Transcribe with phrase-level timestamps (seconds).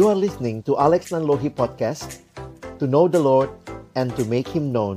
[0.00, 2.24] You are listening to Alex Nanlohi Podcast
[2.80, 3.52] To know the Lord
[3.92, 4.96] and to make Him known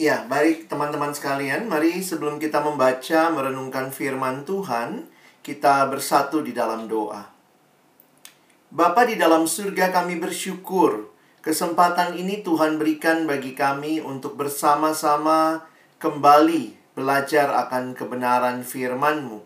[0.00, 5.12] Ya, baik teman-teman sekalian, mari sebelum kita membaca, merenungkan firman Tuhan,
[5.44, 7.28] kita bersatu di dalam doa.
[8.72, 11.12] Bapa di dalam surga kami bersyukur
[11.44, 15.68] kesempatan ini Tuhan berikan bagi kami untuk bersama-sama
[16.00, 19.40] kembali belajar akan kebenaran firman-Mu.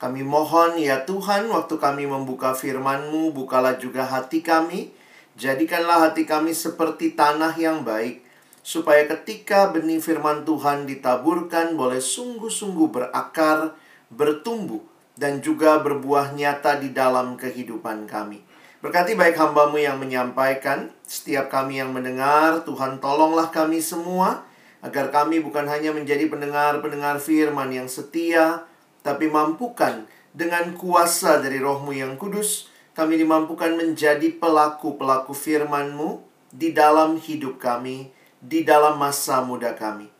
[0.00, 4.88] Kami mohon ya Tuhan waktu kami membuka firman-Mu, bukalah juga hati kami,
[5.36, 8.24] jadikanlah hati kami seperti tanah yang baik,
[8.64, 13.76] supaya ketika benih firman Tuhan ditaburkan boleh sungguh-sungguh berakar,
[14.08, 14.80] bertumbuh,
[15.20, 18.40] dan juga berbuah nyata di dalam kehidupan kami.
[18.80, 24.48] Berkati baik hambamu yang menyampaikan, setiap kami yang mendengar, Tuhan tolonglah kami semua,
[24.80, 28.64] agar kami bukan hanya menjadi pendengar-pendengar firman yang setia,
[29.04, 36.20] tapi mampukan dengan kuasa dari rohmu yang kudus, kami dimampukan menjadi pelaku-pelaku firman-Mu
[36.50, 38.10] di dalam hidup kami,
[38.42, 40.10] di dalam masa muda kami.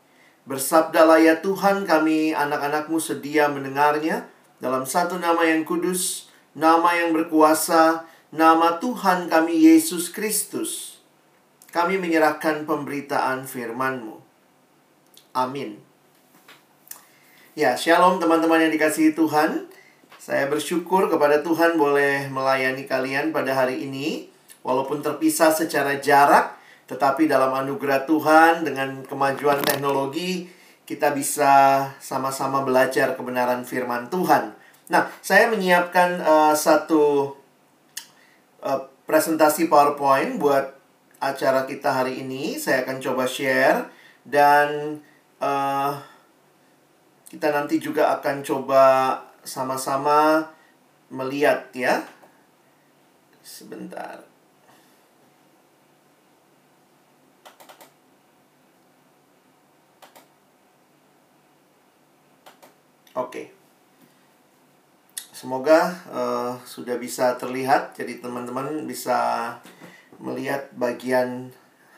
[0.47, 4.25] Bersabdalah ya Tuhan kami anak-anakmu sedia mendengarnya
[4.57, 10.99] dalam satu nama yang kudus, nama yang berkuasa, nama Tuhan kami Yesus Kristus.
[11.71, 14.30] Kami menyerahkan pemberitaan firman-Mu.
[15.31, 15.79] Amin.
[17.55, 19.71] Ya, shalom teman-teman yang dikasihi Tuhan.
[20.19, 24.27] Saya bersyukur kepada Tuhan boleh melayani kalian pada hari ini.
[24.61, 26.53] Walaupun terpisah secara jarak,
[26.85, 30.51] tetapi dalam anugerah Tuhan dengan kemajuan teknologi,
[30.83, 34.51] kita bisa sama-sama belajar kebenaran firman Tuhan.
[34.91, 37.33] Nah, saya menyiapkan uh, satu
[38.59, 40.75] uh, presentasi PowerPoint buat
[41.23, 42.59] acara kita hari ini.
[42.59, 43.87] Saya akan coba share
[44.27, 44.99] dan
[45.41, 45.97] uh,
[47.27, 48.83] kita nanti juga akan coba
[49.41, 50.45] sama-sama
[51.09, 52.05] melihat ya.
[53.41, 54.21] Sebentar.
[63.11, 63.51] Oke.
[65.35, 69.57] Semoga uh, sudah bisa terlihat jadi teman-teman bisa
[70.21, 71.49] melihat bagian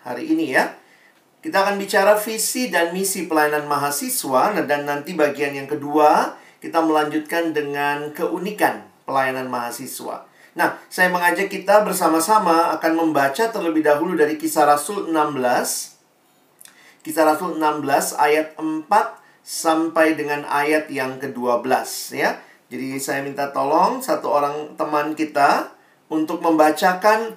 [0.02, 0.74] hari ini ya.
[1.44, 6.80] Kita akan bicara visi dan misi pelayanan mahasiswa nah, dan nanti bagian yang kedua kita
[6.80, 10.24] melanjutkan dengan keunikan pelayanan mahasiswa.
[10.56, 17.04] Nah, saya mengajak kita bersama-sama akan membaca terlebih dahulu dari Kisah Rasul 16.
[17.04, 18.88] Kisah Rasul 16 ayat 4
[19.44, 21.68] sampai dengan ayat yang ke-12
[22.16, 22.40] ya.
[22.72, 25.76] Jadi saya minta tolong satu orang teman kita
[26.08, 27.36] untuk membacakan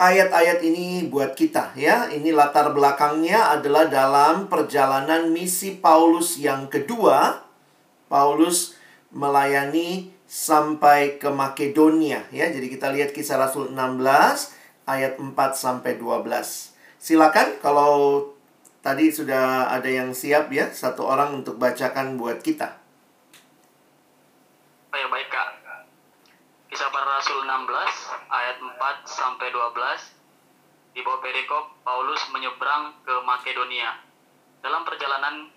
[0.00, 2.08] ayat-ayat ini buat kita ya.
[2.08, 7.44] Ini latar belakangnya adalah dalam perjalanan misi Paulus yang kedua.
[8.08, 8.74] Paulus
[9.12, 12.48] melayani sampai ke Makedonia ya.
[12.48, 14.56] Jadi kita lihat kisah Rasul 16
[14.88, 16.24] ayat 4 sampai 12.
[16.96, 18.24] Silakan kalau
[18.80, 22.80] tadi sudah ada yang siap ya, satu orang untuk bacakan buat kita.
[24.90, 25.48] Ya baik kak.
[26.72, 33.98] Kisah para Rasul 16 ayat 4 sampai 12 di bawah perikop Paulus menyeberang ke Makedonia.
[34.62, 35.50] Dalam perjalanan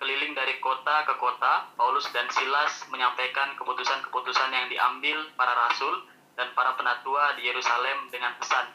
[0.00, 6.48] keliling dari kota ke kota, Paulus dan Silas menyampaikan keputusan-keputusan yang diambil para rasul dan
[6.56, 8.72] para penatua di Yerusalem dengan pesan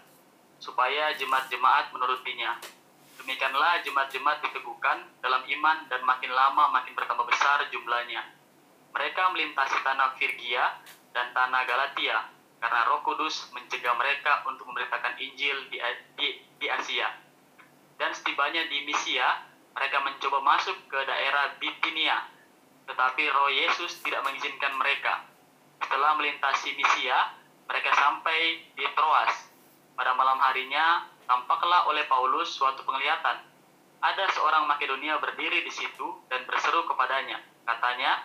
[0.61, 2.61] supaya jemaat-jemaat menurutinya.
[3.19, 8.39] Demikianlah jemaat-jemaat diteguhkan dalam iman dan makin lama makin bertambah besar jumlahnya
[8.93, 10.81] mereka melintasi tanah Virgia
[11.13, 15.79] dan tanah Galatia karena Roh Kudus mencegah mereka untuk memberitakan Injil di,
[16.19, 16.27] di,
[16.59, 17.07] di Asia.
[17.99, 19.43] Dan setibanya di Misia,
[19.75, 22.27] mereka mencoba masuk ke daerah Bitinia,
[22.87, 25.23] tetapi Roh Yesus tidak mengizinkan mereka.
[25.83, 27.35] Setelah melintasi Misia,
[27.67, 29.51] mereka sampai di Troas.
[29.95, 33.45] Pada malam harinya, tampaklah oleh Paulus suatu penglihatan.
[33.99, 37.39] Ada seorang Makedonia berdiri di situ dan berseru kepadanya.
[37.67, 38.23] Katanya,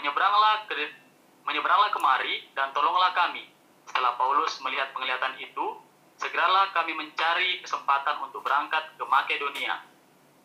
[0.00, 0.74] menyeberanglah ke
[1.44, 3.59] menyeberanglah kemari dan tolonglah kami.
[3.90, 5.66] Setelah Paulus melihat penglihatan itu,
[6.14, 9.82] segeralah kami mencari kesempatan untuk berangkat ke Makedonia.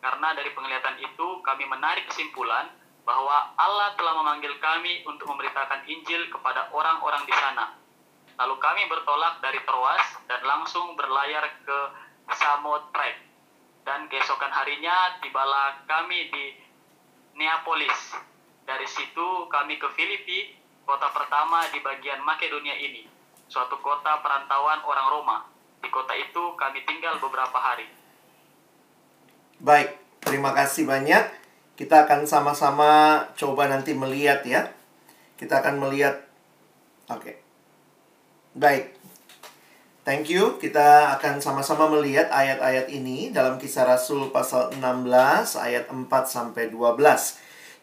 [0.02, 2.66] Karena dari penglihatan itu kami menarik kesimpulan
[3.06, 7.78] bahwa Allah telah memanggil kami untuk memberitakan Injil kepada orang-orang di sana.
[8.34, 11.78] Lalu kami bertolak dari Troas dan langsung berlayar ke
[12.34, 13.22] Samotrake.
[13.86, 16.44] Dan keesokan harinya tibalah kami di
[17.38, 18.18] Neapolis,
[18.66, 23.06] dari situ kami ke Filipi, kota pertama di bagian Makedonia ini,
[23.46, 25.38] suatu kota perantauan orang Roma.
[25.82, 27.86] Di kota itu kami tinggal beberapa hari.
[29.62, 31.24] Baik, terima kasih banyak.
[31.76, 34.72] Kita akan sama-sama coba nanti melihat ya.
[35.36, 36.26] Kita akan melihat
[37.06, 37.38] Oke.
[38.58, 38.98] Baik.
[40.02, 40.58] Thank you.
[40.58, 44.82] Kita akan sama-sama melihat ayat-ayat ini dalam Kisah Rasul pasal 16
[45.58, 46.98] ayat 4 sampai 12.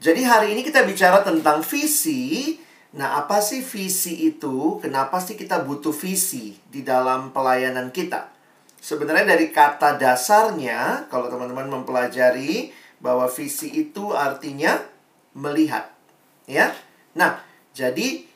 [0.03, 2.59] Jadi hari ini kita bicara tentang visi.
[2.93, 4.77] Nah, apa sih visi itu?
[4.77, 8.29] Kenapa sih kita butuh visi di dalam pelayanan kita?
[8.77, 12.69] Sebenarnya dari kata dasarnya, kalau teman-teman mempelajari
[13.01, 14.77] bahwa visi itu artinya
[15.33, 15.89] melihat,
[16.45, 16.69] ya.
[17.17, 17.41] Nah,
[17.73, 18.29] jadi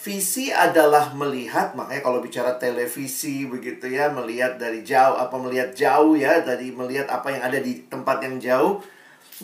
[0.00, 6.16] visi adalah melihat makanya kalau bicara televisi begitu ya melihat dari jauh apa melihat jauh
[6.16, 8.80] ya dari melihat apa yang ada di tempat yang jauh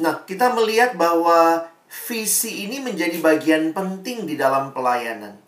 [0.00, 5.38] nah kita melihat bahwa visi ini menjadi bagian penting di dalam pelayanan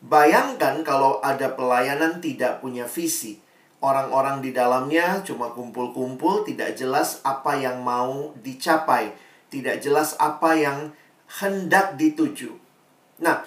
[0.00, 3.42] bayangkan kalau ada pelayanan tidak punya visi
[3.80, 9.12] orang-orang di dalamnya cuma kumpul-kumpul tidak jelas apa yang mau dicapai
[9.50, 10.78] tidak jelas apa yang
[11.40, 12.54] hendak dituju
[13.20, 13.44] nah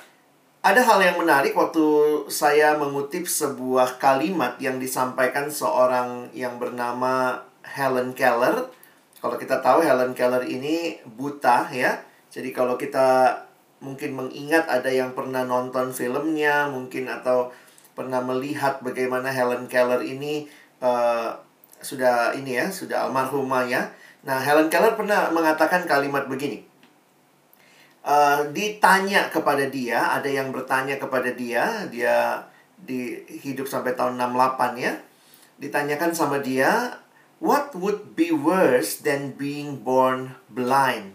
[0.63, 1.83] ada hal yang menarik waktu
[2.31, 8.71] saya mengutip sebuah kalimat yang disampaikan seorang yang bernama Helen Keller.
[9.19, 11.99] Kalau kita tahu Helen Keller ini buta ya.
[12.33, 13.37] Jadi kalau kita
[13.77, 17.53] mungkin mengingat ada yang pernah nonton filmnya mungkin atau
[17.93, 20.49] pernah melihat bagaimana Helen Keller ini
[20.81, 21.37] uh,
[21.77, 23.93] sudah ini ya, sudah almarhumah ya.
[24.25, 26.73] Nah, Helen Keller pernah mengatakan kalimat begini
[28.03, 32.43] uh, ditanya kepada dia, ada yang bertanya kepada dia, dia
[32.75, 34.93] di hidup sampai tahun 68 ya.
[35.57, 36.99] Ditanyakan sama dia,
[37.39, 41.12] what would be worse than being born blind?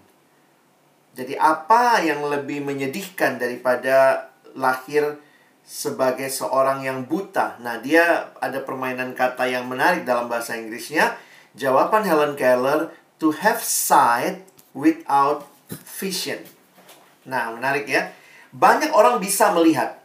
[1.19, 5.19] Jadi apa yang lebih menyedihkan daripada lahir
[5.67, 7.59] sebagai seorang yang buta?
[7.59, 11.19] Nah, dia ada permainan kata yang menarik dalam bahasa Inggrisnya.
[11.59, 14.47] Jawaban Helen Keller, to have sight
[14.79, 15.51] without
[15.99, 16.39] vision.
[17.27, 18.15] Nah, menarik ya.
[18.55, 19.99] Banyak orang bisa melihat,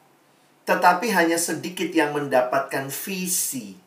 [0.65, 3.77] tetapi hanya sedikit yang mendapatkan visi.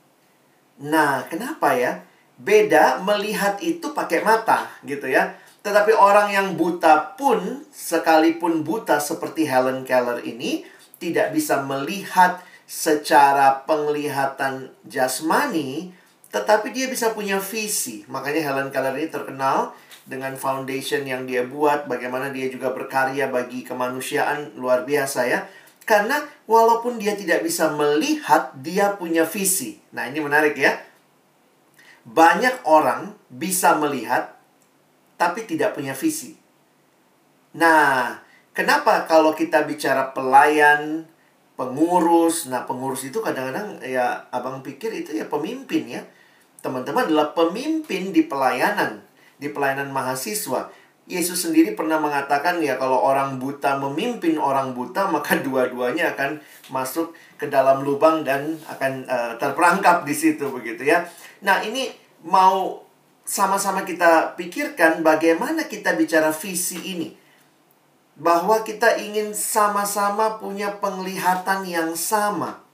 [0.79, 2.07] Nah, kenapa ya?
[2.39, 5.35] Beda melihat itu pakai mata, gitu ya.
[5.67, 10.63] Tetapi orang yang buta pun, sekalipun buta seperti Helen Keller ini,
[11.03, 12.39] tidak bisa melihat
[12.71, 15.91] secara penglihatan jasmani,
[16.31, 18.07] tetapi dia bisa punya visi.
[18.07, 19.75] Makanya Helen Keller ini terkenal
[20.07, 25.51] dengan foundation yang dia buat, bagaimana dia juga berkarya bagi kemanusiaan luar biasa ya.
[25.83, 29.83] Karena walaupun dia tidak bisa melihat, dia punya visi.
[29.91, 30.79] Nah, ini menarik ya.
[32.07, 34.36] Banyak orang bisa melihat
[35.17, 36.37] tapi tidak punya visi.
[37.57, 38.21] Nah,
[38.53, 41.09] kenapa kalau kita bicara pelayan,
[41.57, 46.03] pengurus, nah pengurus itu kadang-kadang ya abang pikir itu ya pemimpin ya.
[46.61, 50.69] Teman-teman adalah pemimpin di pelayanan di pelayanan mahasiswa.
[51.07, 56.43] Yesus sendiri pernah mengatakan ya kalau orang buta memimpin orang buta maka dua-duanya akan
[56.73, 61.07] masuk ke dalam lubang dan akan uh, terperangkap di situ begitu ya.
[61.47, 61.93] Nah, ini
[62.27, 62.86] mau
[63.27, 67.11] sama-sama kita pikirkan bagaimana kita bicara visi ini.
[68.17, 72.65] Bahwa kita ingin sama-sama punya penglihatan yang sama.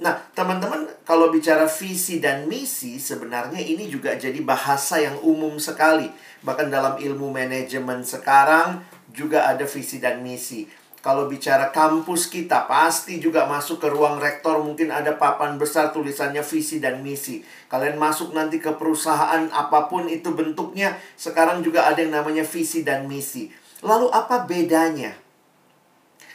[0.00, 6.08] Nah, teman-teman, kalau bicara visi dan misi, sebenarnya ini juga jadi bahasa yang umum sekali.
[6.40, 8.80] Bahkan dalam ilmu manajemen sekarang
[9.12, 10.64] juga ada visi dan misi.
[11.00, 16.44] Kalau bicara kampus kita, pasti juga masuk ke ruang rektor, mungkin ada papan besar tulisannya
[16.44, 17.40] visi dan misi.
[17.72, 22.84] Kalian masuk nanti ke perusahaan apa pun itu bentuknya, sekarang juga ada yang namanya visi
[22.84, 23.48] dan misi.
[23.80, 25.16] Lalu apa bedanya?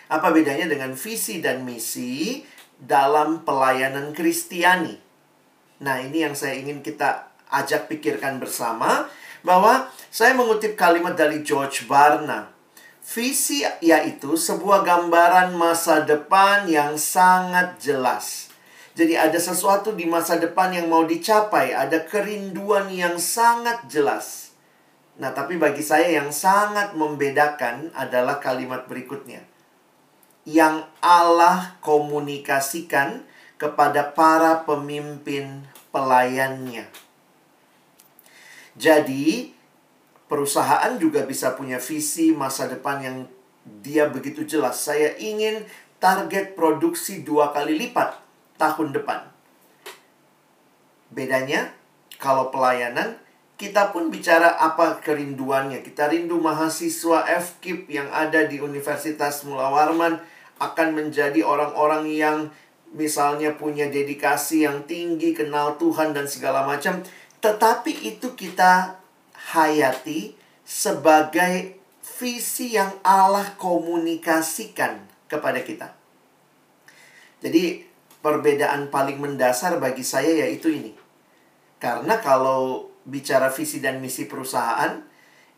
[0.10, 2.42] Apa bedanya dengan visi dan misi?
[2.82, 5.00] dalam pelayanan Kristiani.
[5.84, 9.08] Nah, ini yang saya ingin kita ajak pikirkan bersama
[9.46, 12.55] bahwa saya mengutip kalimat dari George Barna.
[13.06, 18.50] Visi yaitu sebuah gambaran masa depan yang sangat jelas.
[18.98, 24.56] Jadi ada sesuatu di masa depan yang mau dicapai, ada kerinduan yang sangat jelas.
[25.22, 29.44] Nah, tapi bagi saya yang sangat membedakan adalah kalimat berikutnya
[30.46, 33.26] yang Allah komunikasikan
[33.58, 36.86] kepada para pemimpin pelayannya.
[38.78, 39.55] Jadi,
[40.36, 43.18] perusahaan juga bisa punya visi masa depan yang
[43.80, 44.84] dia begitu jelas.
[44.84, 45.64] Saya ingin
[46.04, 48.20] target produksi dua kali lipat
[48.60, 49.32] tahun depan.
[51.08, 51.72] Bedanya,
[52.20, 53.16] kalau pelayanan,
[53.56, 55.80] kita pun bicara apa kerinduannya.
[55.80, 60.20] Kita rindu mahasiswa FKIP yang ada di Universitas Mula Warman
[60.60, 62.52] akan menjadi orang-orang yang
[62.92, 67.00] misalnya punya dedikasi yang tinggi, kenal Tuhan dan segala macam.
[67.40, 69.00] Tetapi itu kita
[69.56, 70.36] hayati
[70.68, 71.80] sebagai
[72.20, 75.00] visi yang Allah komunikasikan
[75.32, 75.96] kepada kita.
[77.40, 77.88] Jadi
[78.20, 80.92] perbedaan paling mendasar bagi saya yaitu ini.
[81.80, 84.98] Karena kalau bicara visi dan misi perusahaan,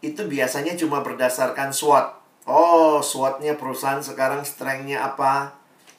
[0.04, 2.06] itu biasanya cuma berdasarkan SWOT.
[2.48, 5.56] Oh, SWOT-nya perusahaan sekarang strength-nya apa,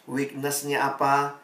[0.08, 1.40] weakness-nya apa,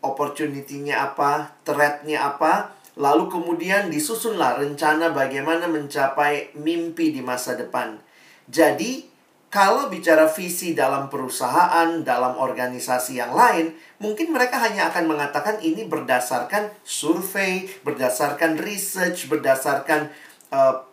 [0.00, 7.96] opportunity-nya apa, threat-nya apa, lalu kemudian disusunlah rencana bagaimana mencapai mimpi di masa depan.
[8.44, 9.08] Jadi,
[9.48, 13.72] kalau bicara visi dalam perusahaan, dalam organisasi yang lain,
[14.04, 20.12] mungkin mereka hanya akan mengatakan ini berdasarkan survei, berdasarkan research, berdasarkan
[20.52, 20.84] uh,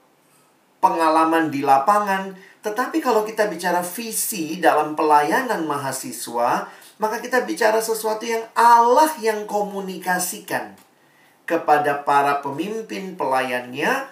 [0.79, 2.33] pengalaman di lapangan.
[2.63, 9.45] Tetapi kalau kita bicara visi dalam pelayanan mahasiswa, maka kita bicara sesuatu yang Allah yang
[9.45, 10.86] komunikasikan
[11.47, 14.11] kepada para pemimpin pelayannya,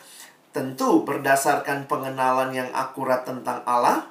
[0.55, 4.07] tentu berdasarkan pengenalan yang akurat tentang Allah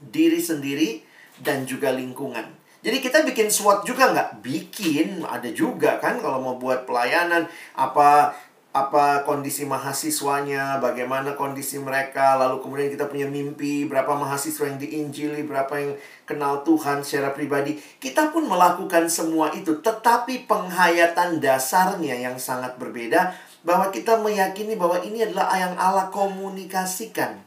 [0.00, 1.04] diri sendiri,
[1.40, 2.46] dan juga lingkungan.
[2.84, 4.44] Jadi kita bikin SWOT juga nggak?
[4.44, 8.36] Bikin, ada juga kan kalau mau buat pelayanan, apa
[8.74, 15.46] apa kondisi mahasiswanya, bagaimana kondisi mereka, lalu kemudian kita punya mimpi, berapa mahasiswa yang diinjili,
[15.46, 15.94] berapa yang
[16.26, 17.78] kenal Tuhan secara pribadi.
[17.78, 23.30] Kita pun melakukan semua itu, tetapi penghayatan dasarnya yang sangat berbeda,
[23.62, 27.46] bahwa kita meyakini bahwa ini adalah yang Allah komunikasikan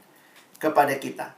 [0.63, 1.35] kepada kita.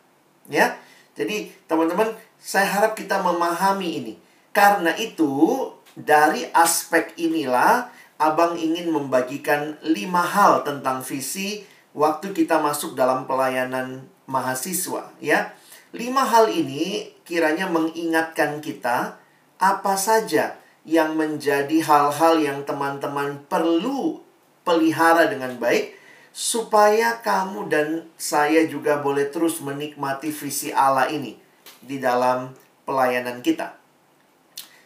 [0.53, 0.77] Ya,
[1.17, 4.13] jadi teman-teman, saya harap kita memahami ini.
[4.53, 5.65] Karena itu,
[5.97, 7.89] dari aspek inilah
[8.19, 11.63] Abang ingin membagikan lima hal tentang visi
[11.95, 15.55] waktu kita masuk dalam pelayanan mahasiswa, ya.
[15.95, 19.17] Lima hal ini kiranya mengingatkan kita
[19.57, 24.21] apa saja yang menjadi hal-hal yang teman-teman perlu
[24.61, 25.97] pelihara dengan baik
[26.29, 31.35] supaya kamu dan saya juga boleh terus menikmati visi Allah ini
[31.81, 32.53] di dalam
[32.85, 33.75] pelayanan kita.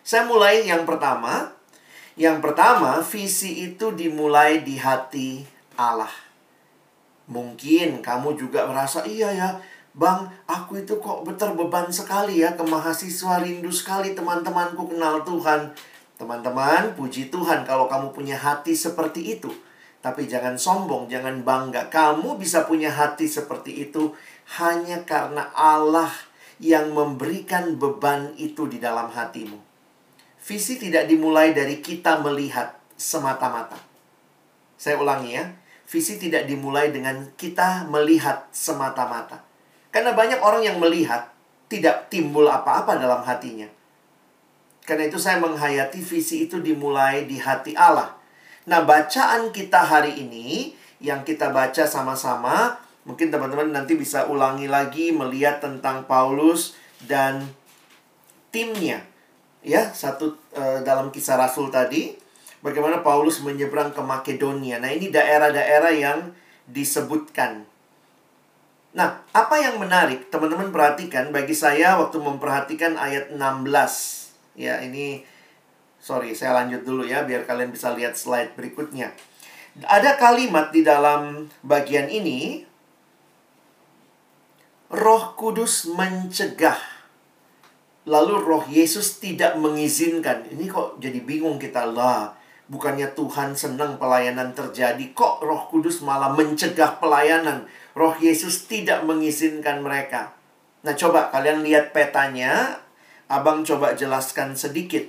[0.04, 1.52] Saya mulai yang pertama.
[2.14, 5.42] Yang pertama, visi itu dimulai di hati
[5.74, 6.12] Allah.
[7.26, 9.50] Mungkin kamu juga merasa, iya ya,
[9.94, 15.70] Bang, aku itu kok beban sekali ya ke mahasiswa rindu sekali teman-temanku kenal Tuhan.
[16.18, 19.54] Teman-teman, puji Tuhan kalau kamu punya hati seperti itu.
[20.02, 21.94] Tapi jangan sombong, jangan bangga.
[21.94, 24.18] Kamu bisa punya hati seperti itu
[24.58, 26.10] hanya karena Allah
[26.58, 29.73] yang memberikan beban itu di dalam hatimu.
[30.44, 33.80] Visi tidak dimulai dari kita melihat semata-mata.
[34.76, 35.48] Saya ulangi ya.
[35.88, 39.44] Visi tidak dimulai dengan kita melihat semata-mata.
[39.94, 41.32] Karena banyak orang yang melihat
[41.72, 43.70] tidak timbul apa-apa dalam hatinya.
[44.84, 48.24] Karena itu saya menghayati visi itu dimulai di hati Allah
[48.64, 50.72] Nah, bacaan kita hari ini
[51.04, 57.52] yang kita baca sama-sama, mungkin teman-teman nanti bisa ulangi lagi melihat tentang Paulus dan
[58.56, 59.04] timnya.
[59.64, 62.14] Ya, satu uh, dalam kisah Rasul tadi,
[62.60, 64.84] bagaimana Paulus menyeberang ke Makedonia.
[64.84, 66.20] Nah, ini daerah-daerah yang
[66.68, 67.64] disebutkan.
[68.94, 70.28] Nah, apa yang menarik?
[70.30, 73.40] Teman-teman perhatikan bagi saya waktu memperhatikan ayat 16.
[74.60, 75.26] Ya, ini
[76.04, 79.16] Sorry, saya lanjut dulu ya biar kalian bisa lihat slide berikutnya.
[79.88, 82.68] Ada kalimat di dalam bagian ini
[84.92, 86.93] Roh Kudus mencegah.
[88.04, 90.44] Lalu Roh Yesus tidak mengizinkan.
[90.52, 92.36] Ini kok jadi bingung kita lah.
[92.68, 97.68] Bukannya Tuhan senang pelayanan terjadi, kok Roh Kudus malah mencegah pelayanan?
[97.92, 100.36] Roh Yesus tidak mengizinkan mereka.
[100.84, 102.84] Nah, coba kalian lihat petanya.
[103.32, 105.04] Abang coba jelaskan sedikit.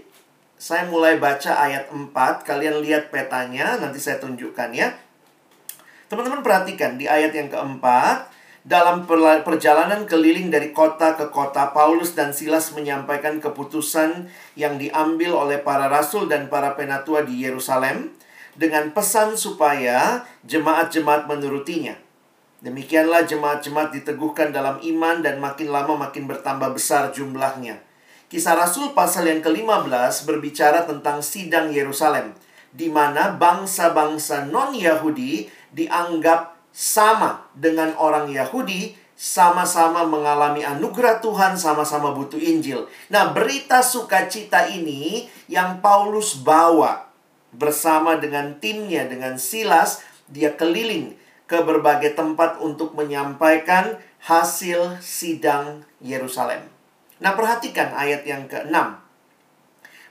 [0.54, 2.14] Saya mulai baca ayat 4,
[2.46, 4.94] kalian lihat petanya, nanti saya tunjukkan ya.
[6.06, 8.30] Teman-teman perhatikan di ayat yang keempat,
[8.64, 9.04] dalam
[9.44, 15.85] perjalanan keliling dari kota ke kota, Paulus dan Silas menyampaikan keputusan yang diambil oleh para
[15.92, 18.16] rasul dan para penatua di Yerusalem
[18.56, 21.92] dengan pesan supaya jemaat-jemaat menurutinya.
[22.64, 27.85] Demikianlah jemaat-jemaat diteguhkan dalam iman dan makin lama makin bertambah besar jumlahnya.
[28.33, 32.33] Kisah Rasul pasal yang ke-15 berbicara tentang sidang Yerusalem,
[32.73, 42.43] di mana bangsa-bangsa non-Yahudi dianggap sama dengan orang Yahudi, sama-sama mengalami anugerah Tuhan, sama-sama butuh
[42.43, 42.90] Injil.
[43.14, 47.07] Nah, berita sukacita ini yang Paulus bawa
[47.54, 51.14] bersama dengan timnya, dengan Silas, dia keliling
[51.47, 53.95] ke berbagai tempat untuk menyampaikan
[54.26, 56.66] hasil sidang Yerusalem.
[57.23, 58.75] Nah, perhatikan ayat yang ke-6.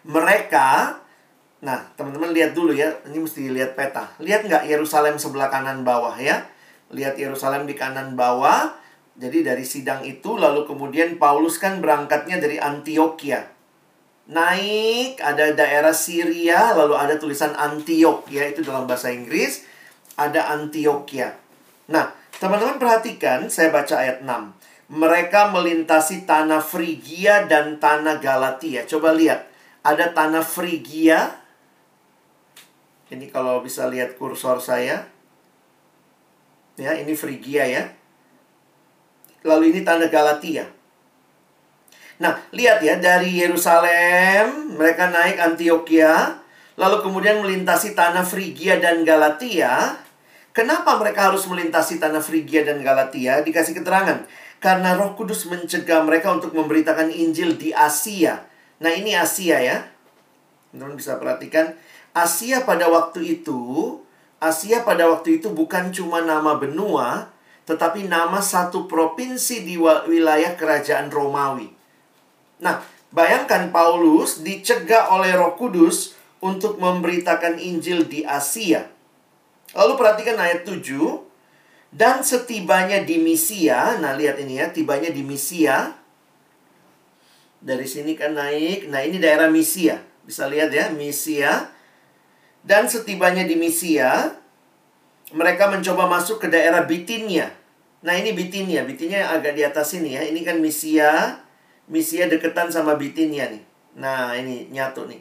[0.08, 1.00] Mereka,
[1.60, 4.16] nah teman-teman lihat dulu ya, ini mesti lihat peta.
[4.24, 6.53] Lihat nggak Yerusalem sebelah kanan bawah ya?
[6.94, 8.74] Lihat Yerusalem di kanan bawah.
[9.14, 13.46] Jadi dari sidang itu lalu kemudian Paulus kan berangkatnya dari Antioquia.
[14.24, 19.68] Naik ada daerah Syria lalu ada tulisan Antiok ya itu dalam bahasa Inggris
[20.16, 21.36] ada Antioquia.
[21.92, 24.56] Nah, teman-teman perhatikan saya baca ayat 6.
[24.94, 28.86] Mereka melintasi tanah Frigia dan tanah Galatia.
[28.86, 29.50] Coba lihat,
[29.82, 31.42] ada tanah Frigia.
[33.10, 35.13] Ini kalau bisa lihat kursor saya.
[36.74, 37.84] Ya, ini Frigia ya.
[39.46, 40.66] Lalu ini tanah Galatia.
[42.18, 46.40] Nah, lihat ya, dari Yerusalem mereka naik Antioquia,
[46.80, 50.00] lalu kemudian melintasi tanah Frigia dan Galatia.
[50.54, 53.42] Kenapa mereka harus melintasi tanah Frigia dan Galatia?
[53.42, 54.26] Dikasih keterangan.
[54.62, 58.46] Karena Roh Kudus mencegah mereka untuk memberitakan Injil di Asia.
[58.80, 59.78] Nah, ini Asia ya.
[60.72, 61.74] Teman-teman bisa perhatikan,
[62.14, 63.62] Asia pada waktu itu,
[64.44, 67.32] Asia pada waktu itu bukan cuma nama benua,
[67.64, 71.72] tetapi nama satu provinsi di wilayah kerajaan Romawi.
[72.60, 72.84] Nah,
[73.16, 78.92] bayangkan Paulus dicegah oleh Roh Kudus untuk memberitakan Injil di Asia.
[79.72, 81.32] Lalu perhatikan ayat 7.
[81.94, 85.94] Dan setibanya di Misia, nah lihat ini ya, tibanya di Misia.
[87.62, 90.02] Dari sini kan naik, nah ini daerah Misia.
[90.26, 91.70] Bisa lihat ya, Misia.
[92.64, 94.40] Dan setibanya di Misia,
[95.36, 97.52] mereka mencoba masuk ke daerah Bitinia.
[98.04, 100.24] Nah ini Bitinia, Bitinia agak di atas sini ya.
[100.24, 101.44] Ini kan Misia,
[101.92, 103.64] Misia deketan sama Bitinia nih.
[104.00, 105.20] Nah ini nyatu nih.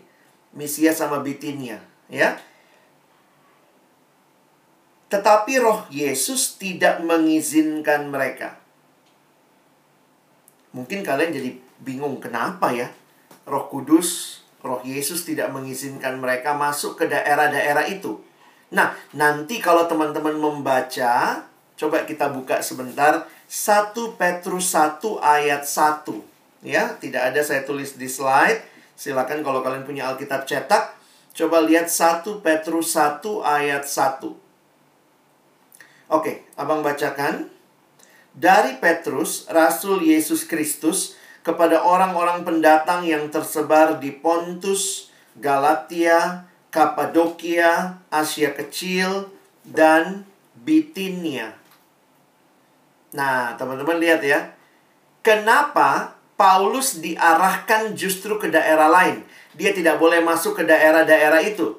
[0.52, 1.80] Misia sama Bitinia,
[2.12, 2.36] ya.
[5.08, 8.60] Tetapi roh Yesus tidak mengizinkan mereka.
[10.76, 12.92] Mungkin kalian jadi bingung kenapa ya?
[13.48, 18.22] Roh Kudus, roh Yesus tidak mengizinkan mereka masuk ke daerah-daerah itu.
[18.72, 21.44] Nah, nanti kalau teman-teman membaca,
[21.76, 26.08] coba kita buka sebentar 1 Petrus 1 ayat 1.
[26.64, 28.64] Ya, tidak ada saya tulis di slide.
[28.96, 30.94] Silakan kalau kalian punya Alkitab cetak,
[31.36, 34.30] coba lihat 1 Petrus 1 ayat 1.
[36.12, 37.50] Oke, abang bacakan.
[38.32, 48.54] Dari Petrus, Rasul Yesus Kristus, kepada orang-orang pendatang yang tersebar di Pontus, Galatia, Kapadokia, Asia
[48.54, 49.28] Kecil,
[49.66, 51.54] dan Bitinia.
[53.12, 54.54] Nah, teman-teman lihat ya.
[55.22, 59.22] Kenapa Paulus diarahkan justru ke daerah lain?
[59.54, 61.78] Dia tidak boleh masuk ke daerah-daerah itu.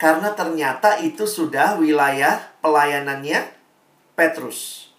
[0.00, 3.46] Karena ternyata itu sudah wilayah pelayanannya
[4.18, 4.90] Petrus.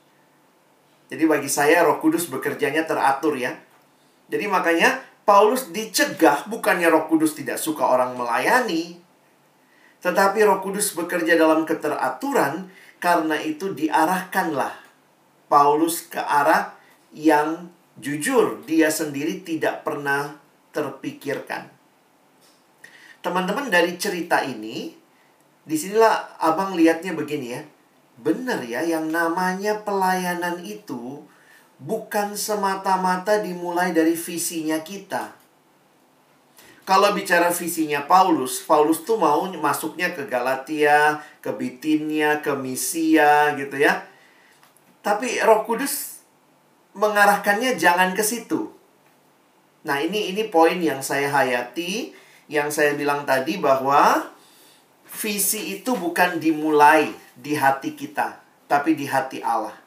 [1.12, 3.60] Jadi bagi saya Roh Kudus bekerjanya teratur ya.
[4.28, 9.00] Jadi makanya Paulus dicegah bukannya Roh Kudus tidak suka orang melayani,
[10.04, 12.68] tetapi Roh Kudus bekerja dalam keteraturan
[13.00, 14.76] karena itu diarahkanlah
[15.48, 16.76] Paulus ke arah
[17.16, 20.36] yang jujur dia sendiri tidak pernah
[20.76, 21.72] terpikirkan.
[23.24, 24.92] Teman-teman dari cerita ini,
[25.64, 27.64] di sinilah abang lihatnya begini ya
[28.20, 31.24] benar ya yang namanya pelayanan itu
[31.84, 35.36] bukan semata-mata dimulai dari visinya kita.
[36.84, 43.80] Kalau bicara visinya Paulus, Paulus tuh mau masuknya ke Galatia, ke Bitinia, ke Misia gitu
[43.80, 44.04] ya.
[45.00, 46.24] Tapi Roh Kudus
[46.96, 48.72] mengarahkannya jangan ke situ.
[49.84, 52.16] Nah, ini ini poin yang saya hayati,
[52.48, 54.32] yang saya bilang tadi bahwa
[55.08, 59.83] visi itu bukan dimulai di hati kita, tapi di hati Allah.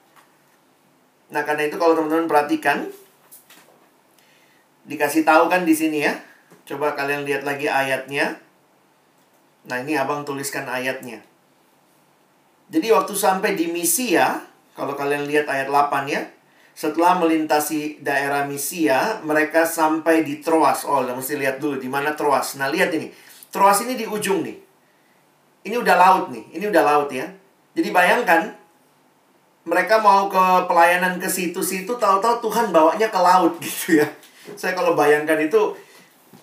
[1.31, 2.87] Nah, karena itu kalau teman-teman perhatikan
[4.87, 6.15] dikasih tahu kan di sini ya.
[6.67, 8.39] Coba kalian lihat lagi ayatnya.
[9.67, 11.23] Nah, ini Abang tuliskan ayatnya.
[12.67, 14.43] Jadi waktu sampai di Misia,
[14.75, 16.27] kalau kalian lihat ayat 8 ya,
[16.75, 20.83] setelah melintasi daerah Misia, mereka sampai di Troas.
[20.83, 22.59] Oh, mesti lihat dulu di mana Troas.
[22.59, 23.11] Nah, lihat ini.
[23.55, 24.59] Troas ini di ujung nih.
[25.67, 27.27] Ini udah laut nih, ini udah laut ya.
[27.75, 28.55] Jadi bayangkan,
[29.67, 34.07] mereka mau ke pelayanan ke situ-situ, tahu-tahu Tuhan bawanya ke laut gitu ya.
[34.55, 35.75] Saya kalau bayangkan itu,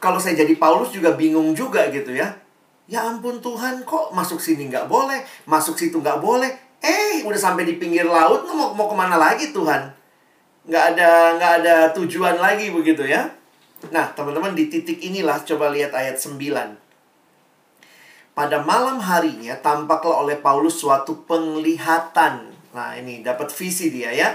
[0.03, 2.35] kalau saya jadi Paulus juga bingung juga gitu ya.
[2.83, 6.51] Ya ampun Tuhan, kok masuk sini nggak boleh, masuk situ nggak boleh.
[6.83, 9.87] Eh, udah sampai di pinggir laut, mau mau ke mana lagi Tuhan?
[10.67, 13.31] Nggak ada nggak ada tujuan lagi begitu ya.
[13.87, 16.35] Nah, teman-teman di titik inilah coba lihat ayat 9.
[18.35, 22.52] Pada malam harinya tampaklah oleh Paulus suatu penglihatan.
[22.73, 24.29] Nah, ini dapat visi dia ya.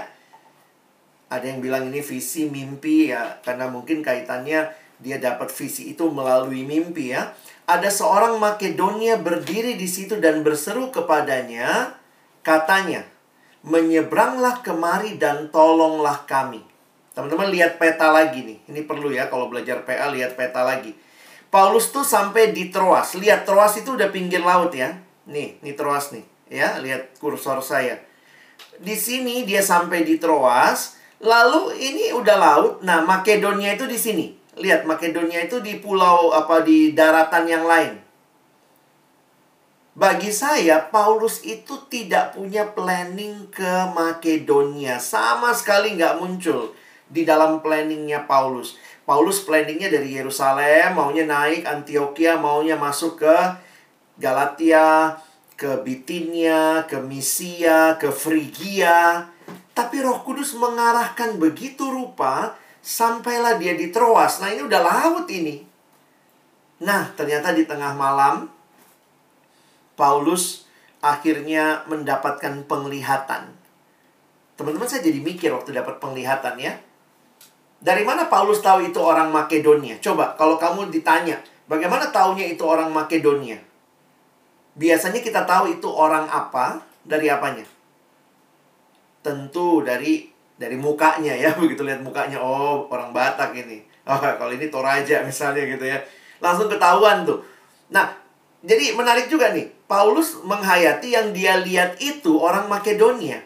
[1.29, 6.65] Ada yang bilang ini visi mimpi ya, karena mungkin kaitannya dia dapat visi itu melalui
[6.65, 7.35] mimpi ya.
[7.69, 11.93] Ada seorang Makedonia berdiri di situ dan berseru kepadanya,
[12.41, 13.05] katanya,
[13.61, 16.65] menyeberanglah kemari dan tolonglah kami.
[17.13, 18.57] Teman-teman lihat peta lagi nih.
[18.71, 20.95] Ini perlu ya kalau belajar PA lihat peta lagi.
[21.51, 23.13] Paulus tuh sampai di Troas.
[23.19, 24.97] Lihat Troas itu udah pinggir laut ya.
[25.29, 26.25] Nih, nih Troas nih.
[26.49, 28.08] Ya, lihat kursor saya.
[28.79, 30.95] Di sini dia sampai di Troas.
[31.19, 32.73] Lalu ini udah laut.
[32.81, 34.31] Nah, Makedonia itu di sini.
[34.55, 37.99] Lihat Makedonia itu di pulau apa di daratan yang lain.
[39.99, 44.95] Bagi saya, Paulus itu tidak punya planning ke Makedonia.
[44.95, 46.71] Sama sekali nggak muncul
[47.11, 48.79] di dalam planningnya Paulus.
[49.03, 53.35] Paulus planningnya dari Yerusalem, maunya naik Antioquia, maunya masuk ke
[54.15, 55.19] Galatia,
[55.59, 59.27] ke Bitinia, ke Misia, ke Frigia.
[59.75, 64.39] Tapi roh kudus mengarahkan begitu rupa, sampailah dia di Troas.
[64.39, 65.59] Nah ini udah laut ini.
[66.79, 68.47] Nah ternyata di tengah malam,
[69.99, 70.63] Paulus
[71.03, 73.51] akhirnya mendapatkan penglihatan.
[74.55, 76.79] Teman-teman saya jadi mikir waktu dapat penglihatan ya.
[77.79, 79.99] Dari mana Paulus tahu itu orang Makedonia?
[79.99, 83.68] Coba kalau kamu ditanya, bagaimana taunya itu orang Makedonia?
[84.79, 87.67] Biasanya kita tahu itu orang apa dari apanya?
[89.19, 93.83] Tentu dari dari mukanya ya, begitu lihat mukanya, oh orang Batak ini.
[94.09, 96.01] Oh, kalau ini Toraja misalnya gitu ya.
[96.41, 97.45] Langsung ketahuan tuh.
[97.93, 98.09] Nah,
[98.65, 99.69] jadi menarik juga nih.
[99.85, 103.37] Paulus menghayati yang dia lihat itu orang Makedonia.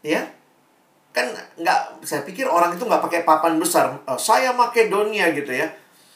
[0.00, 0.24] Ya,
[1.18, 5.66] kan nggak saya pikir orang itu nggak pakai papan besar oh, saya Makedonia gitu ya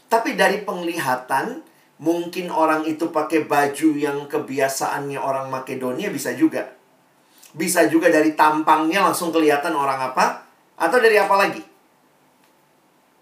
[0.07, 1.65] tapi dari penglihatan
[2.03, 6.67] mungkin orang itu pakai baju yang kebiasaannya orang Makedonia bisa juga
[7.55, 10.43] bisa juga dari tampangnya langsung kelihatan orang apa
[10.75, 11.63] atau dari apa lagi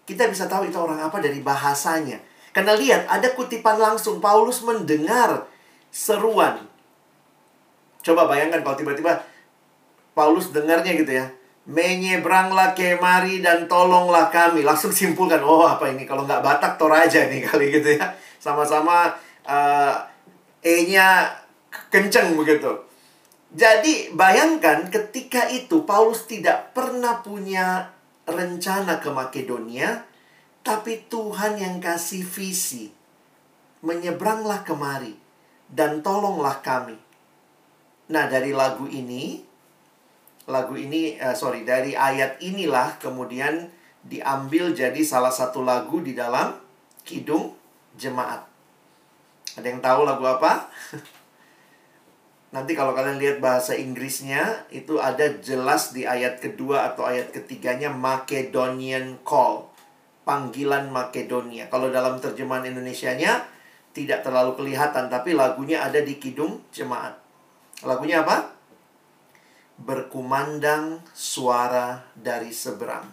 [0.09, 4.19] kita bisa tahu itu orang apa dari bahasanya karena lihat, ada kutipan langsung.
[4.19, 5.47] Paulus mendengar
[5.95, 6.67] seruan.
[8.03, 9.23] Coba bayangkan kalau tiba-tiba
[10.17, 11.31] Paulus dengarnya gitu ya.
[11.71, 14.67] Menyeberanglah kemari dan tolonglah kami.
[14.67, 16.03] Langsung simpulkan, oh apa ini?
[16.03, 18.11] Kalau nggak Batak, Toraja nih kali gitu ya.
[18.41, 19.13] Sama-sama
[19.45, 19.95] uh,
[20.65, 21.29] E-nya
[21.93, 22.73] kenceng begitu.
[23.53, 27.91] Jadi bayangkan ketika itu Paulus tidak pernah punya
[28.25, 30.07] rencana ke Makedonia
[30.65, 32.93] tapi Tuhan yang kasih visi.
[33.81, 35.17] Menyeberanglah kemari
[35.73, 37.01] dan tolonglah kami.
[38.13, 39.41] Nah, dari lagu ini
[40.51, 43.71] lagu ini uh, sorry, dari ayat inilah kemudian
[44.05, 46.59] diambil jadi salah satu lagu di dalam
[47.07, 47.60] kidung
[47.99, 48.47] jemaat.
[49.59, 50.71] Ada yang tahu lagu apa?
[52.55, 57.95] Nanti kalau kalian lihat bahasa Inggrisnya itu ada jelas di ayat kedua atau ayat ketiganya
[57.95, 59.71] Macedonian Call
[60.31, 61.67] panggilan Makedonia.
[61.67, 63.47] Kalau dalam terjemahan Indonesianya
[63.91, 67.19] tidak terlalu kelihatan, tapi lagunya ada di kidung jemaat.
[67.83, 68.55] Lagunya apa?
[69.81, 73.11] Berkumandang suara dari seberang.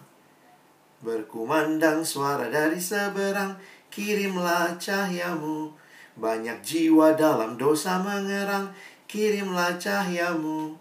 [1.02, 3.58] Berkumandang suara dari seberang,
[3.92, 5.72] kirimlah cahayamu.
[6.18, 8.74] Banyak jiwa dalam dosa mengerang,
[9.06, 10.74] kirimlah cahayamu.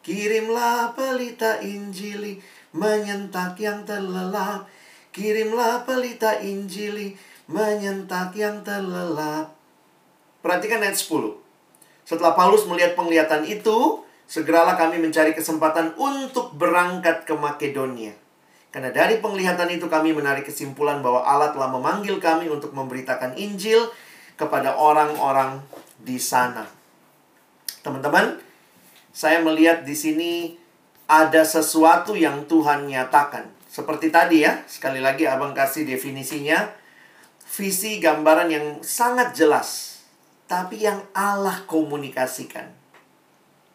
[0.00, 2.40] Kirimlah pelita Injili,
[2.72, 4.66] menyentak yang terlelap
[5.10, 7.18] Kirimlah pelita Injili
[7.50, 9.50] menyentak yang terlelap.
[10.38, 11.34] Perhatikan ayat 10.
[12.06, 18.14] Setelah Paulus melihat penglihatan itu, segeralah kami mencari kesempatan untuk berangkat ke Makedonia.
[18.70, 23.90] Karena dari penglihatan itu kami menarik kesimpulan bahwa Allah telah memanggil kami untuk memberitakan Injil
[24.38, 25.58] kepada orang-orang
[25.98, 26.70] di sana.
[27.82, 28.38] Teman-teman,
[29.10, 30.54] saya melihat di sini
[31.10, 33.50] ada sesuatu yang Tuhan nyatakan.
[33.66, 36.70] Seperti tadi ya, sekali lagi abang kasih definisinya.
[37.50, 39.98] Visi gambaran yang sangat jelas.
[40.46, 42.70] Tapi yang Allah komunikasikan.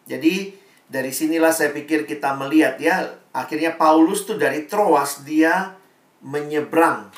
[0.08, 0.56] Jadi
[0.88, 3.25] dari sinilah saya pikir kita melihat ya.
[3.36, 5.76] Akhirnya Paulus tuh dari Troas dia
[6.24, 7.12] menyeberang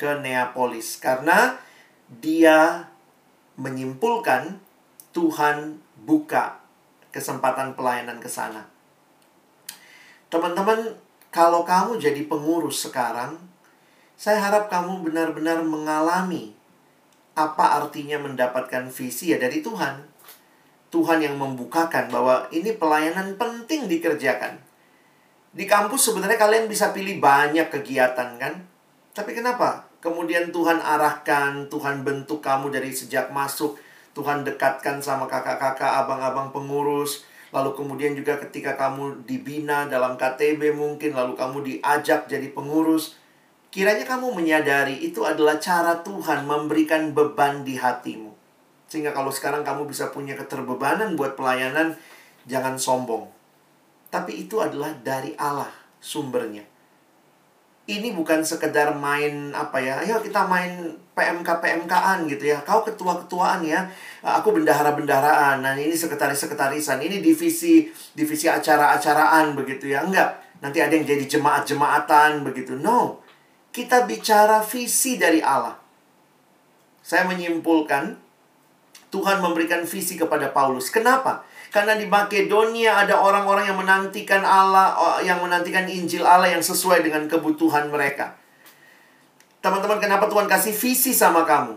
[0.00, 0.96] ke Neapolis.
[0.96, 1.60] Karena
[2.08, 2.88] dia
[3.60, 4.56] menyimpulkan
[5.12, 5.76] Tuhan
[6.08, 6.56] buka
[7.12, 8.66] kesempatan pelayanan ke sana.
[10.32, 10.96] Teman-teman,
[11.28, 13.38] kalau kamu jadi pengurus sekarang,
[14.16, 16.56] saya harap kamu benar-benar mengalami
[17.36, 20.10] apa artinya mendapatkan visi ya dari Tuhan.
[20.88, 24.63] Tuhan yang membukakan bahwa ini pelayanan penting dikerjakan.
[25.54, 28.54] Di kampus sebenarnya kalian bisa pilih banyak kegiatan kan?
[29.14, 29.86] Tapi kenapa?
[30.02, 33.78] Kemudian Tuhan arahkan, Tuhan bentuk kamu dari sejak masuk,
[34.12, 41.14] Tuhan dekatkan sama kakak-kakak, abang-abang pengurus, lalu kemudian juga ketika kamu dibina dalam KTB mungkin,
[41.14, 43.16] lalu kamu diajak jadi pengurus,
[43.70, 48.34] kiranya kamu menyadari itu adalah cara Tuhan memberikan beban di hatimu.
[48.90, 51.96] Sehingga kalau sekarang kamu bisa punya keterbebanan buat pelayanan,
[52.44, 53.24] Jangan sombong.
[54.14, 55.66] Tapi itu adalah dari Allah
[55.98, 56.62] sumbernya.
[57.90, 62.62] Ini bukan sekedar main apa ya, ayo kita main PMK PMKan gitu ya.
[62.62, 63.90] Kau ketua-ketuaan ya,
[64.22, 65.66] aku bendahara-bendaharaan.
[65.66, 67.02] Nah, ini sekretaris-sekretarisan.
[67.02, 70.06] Ini divisi divisi acara-acaraan begitu ya.
[70.06, 70.38] Enggak.
[70.62, 72.78] Nanti ada yang jadi jemaat-jemaatan begitu.
[72.78, 73.18] No.
[73.74, 75.74] Kita bicara visi dari Allah.
[77.02, 78.16] Saya menyimpulkan
[79.10, 80.88] Tuhan memberikan visi kepada Paulus.
[80.88, 81.44] Kenapa?
[81.74, 87.02] Karena di Makedonia ada orang-orang yang menantikan Allah, oh, yang menantikan Injil Allah yang sesuai
[87.02, 88.38] dengan kebutuhan mereka.
[89.58, 91.74] Teman-teman, kenapa Tuhan kasih visi sama kamu?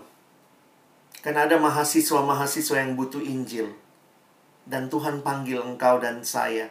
[1.26, 3.74] Karena ada mahasiswa-mahasiswa yang butuh Injil.
[4.70, 6.70] Dan Tuhan panggil engkau dan saya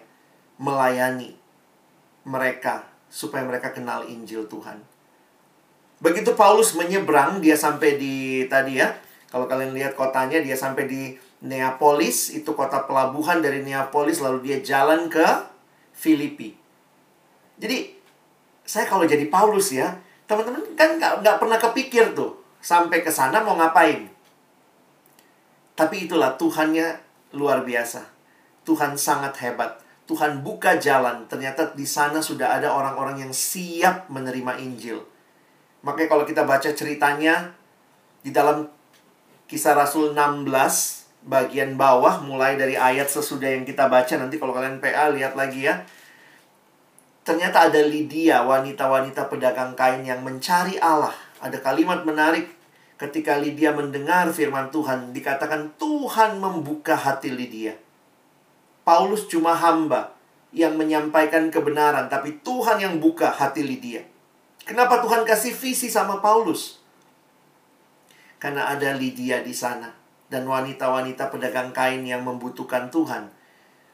[0.62, 1.34] melayani
[2.22, 4.78] mereka supaya mereka kenal Injil Tuhan.
[5.98, 8.94] Begitu Paulus menyeberang, dia sampai di tadi ya.
[9.34, 14.58] Kalau kalian lihat kotanya, dia sampai di Neapolis, itu kota pelabuhan dari Neapolis, lalu dia
[14.64, 15.24] jalan ke
[15.92, 16.56] Filipi.
[17.60, 17.92] Jadi,
[18.64, 23.56] saya kalau jadi Paulus ya, teman-teman kan nggak pernah kepikir tuh, sampai ke sana mau
[23.56, 24.08] ngapain.
[25.76, 26.96] Tapi itulah Tuhannya
[27.36, 28.08] luar biasa.
[28.64, 29.78] Tuhan sangat hebat.
[30.08, 31.28] Tuhan buka jalan.
[31.28, 35.04] Ternyata di sana sudah ada orang-orang yang siap menerima Injil.
[35.84, 37.52] Makanya kalau kita baca ceritanya
[38.24, 38.66] di dalam
[39.46, 44.78] Kisah Rasul 16 bagian bawah mulai dari ayat sesudah yang kita baca nanti kalau kalian
[44.78, 45.82] PA lihat lagi ya.
[47.26, 51.10] Ternyata ada Lydia, wanita-wanita pedagang kain yang mencari Allah.
[51.42, 52.46] Ada kalimat menarik
[53.02, 57.74] ketika Lydia mendengar firman Tuhan, dikatakan Tuhan membuka hati Lydia.
[58.86, 60.14] Paulus cuma hamba
[60.54, 64.06] yang menyampaikan kebenaran, tapi Tuhan yang buka hati Lydia.
[64.62, 66.78] Kenapa Tuhan kasih visi sama Paulus?
[68.38, 73.30] Karena ada Lydia di sana dan wanita-wanita pedagang kain yang membutuhkan Tuhan.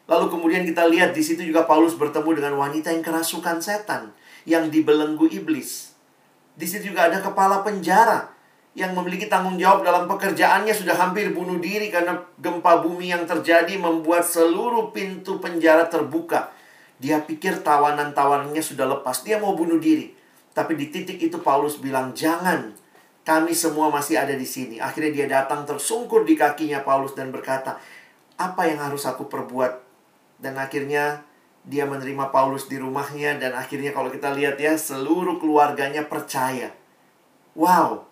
[0.08, 4.10] Lalu kemudian kita lihat di situ juga Paulus bertemu dengan wanita yang kerasukan setan,
[4.48, 5.94] yang dibelenggu iblis.
[6.52, 8.28] Di situ juga ada kepala penjara
[8.72, 13.76] yang memiliki tanggung jawab dalam pekerjaannya sudah hampir bunuh diri karena gempa bumi yang terjadi
[13.76, 16.48] membuat seluruh pintu penjara terbuka.
[16.96, 20.16] Dia pikir tawanan-tawanannya sudah lepas, dia mau bunuh diri.
[20.52, 22.72] Tapi di titik itu Paulus bilang, "Jangan,
[23.22, 24.82] kami semua masih ada di sini.
[24.82, 27.78] Akhirnya dia datang tersungkur di kakinya Paulus dan berkata,
[28.34, 29.78] apa yang harus aku perbuat?
[30.42, 31.22] Dan akhirnya
[31.62, 36.74] dia menerima Paulus di rumahnya dan akhirnya kalau kita lihat ya seluruh keluarganya percaya.
[37.54, 38.10] Wow.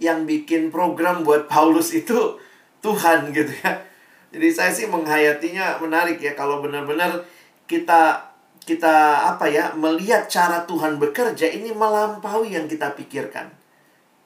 [0.00, 2.40] Yang bikin program buat Paulus itu
[2.80, 3.84] Tuhan gitu ya.
[4.32, 7.28] Jadi saya sih menghayatinya menarik ya kalau benar-benar
[7.68, 8.31] kita
[8.62, 13.50] kita apa ya melihat cara Tuhan bekerja ini melampaui yang kita pikirkan.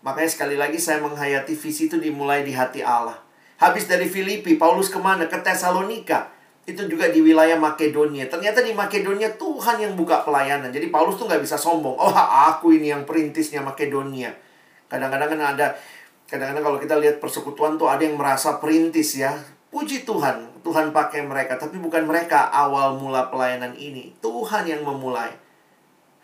[0.05, 3.16] Makanya sekali lagi saya menghayati visi itu dimulai di hati Allah.
[3.57, 5.25] Habis dari Filipi, Paulus ke mana?
[5.27, 6.29] Ke Tesalonika.
[6.68, 8.29] Itu juga di wilayah Makedonia.
[8.29, 10.68] Ternyata di Makedonia Tuhan yang buka pelayanan.
[10.68, 11.96] Jadi Paulus tuh nggak bisa sombong.
[11.96, 14.35] Oh aku ini yang perintisnya Makedonia.
[14.87, 15.66] Kadang-kadang kan ada,
[16.29, 19.33] kadang-kadang kalau kita lihat persekutuan tuh ada yang merasa perintis ya.
[19.72, 24.11] Puji Tuhan, Tuhan pakai mereka, tapi bukan mereka awal mula pelayanan ini.
[24.19, 25.31] Tuhan yang memulai.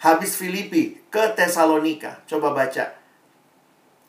[0.03, 2.91] Habis Filipi ke Tesalonika, coba baca.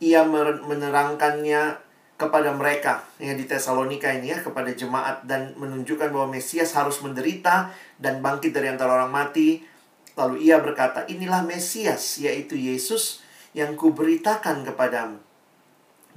[0.02, 0.26] Ia
[0.66, 1.78] menerangkannya
[2.18, 7.70] kepada mereka ya di Tesalonika ini ya kepada jemaat dan menunjukkan bahwa Mesias harus menderita
[8.02, 9.62] dan bangkit dari antara orang mati.
[10.18, 13.22] Lalu ia berkata, "Inilah Mesias, yaitu Yesus
[13.54, 15.22] yang kuberitakan kepadamu."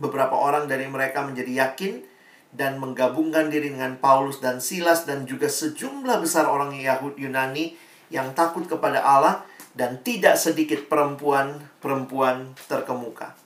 [0.01, 2.16] Beberapa orang dari mereka menjadi yakin
[2.57, 7.77] dan menggabungkan diri dengan Paulus dan Silas dan juga sejumlah besar orang Yahudi Yunani
[8.09, 9.45] yang takut kepada Allah
[9.77, 13.37] dan tidak sedikit perempuan-perempuan terkemuka.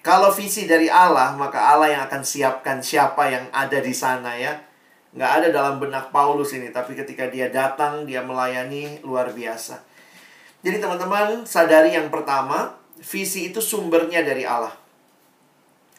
[0.00, 4.56] Kalau visi dari Allah, maka Allah yang akan siapkan siapa yang ada di sana ya.
[5.12, 9.84] Nggak ada dalam benak Paulus ini, tapi ketika dia datang, dia melayani luar biasa.
[10.64, 14.72] Jadi teman-teman, sadari yang pertama, visi itu sumbernya dari Allah.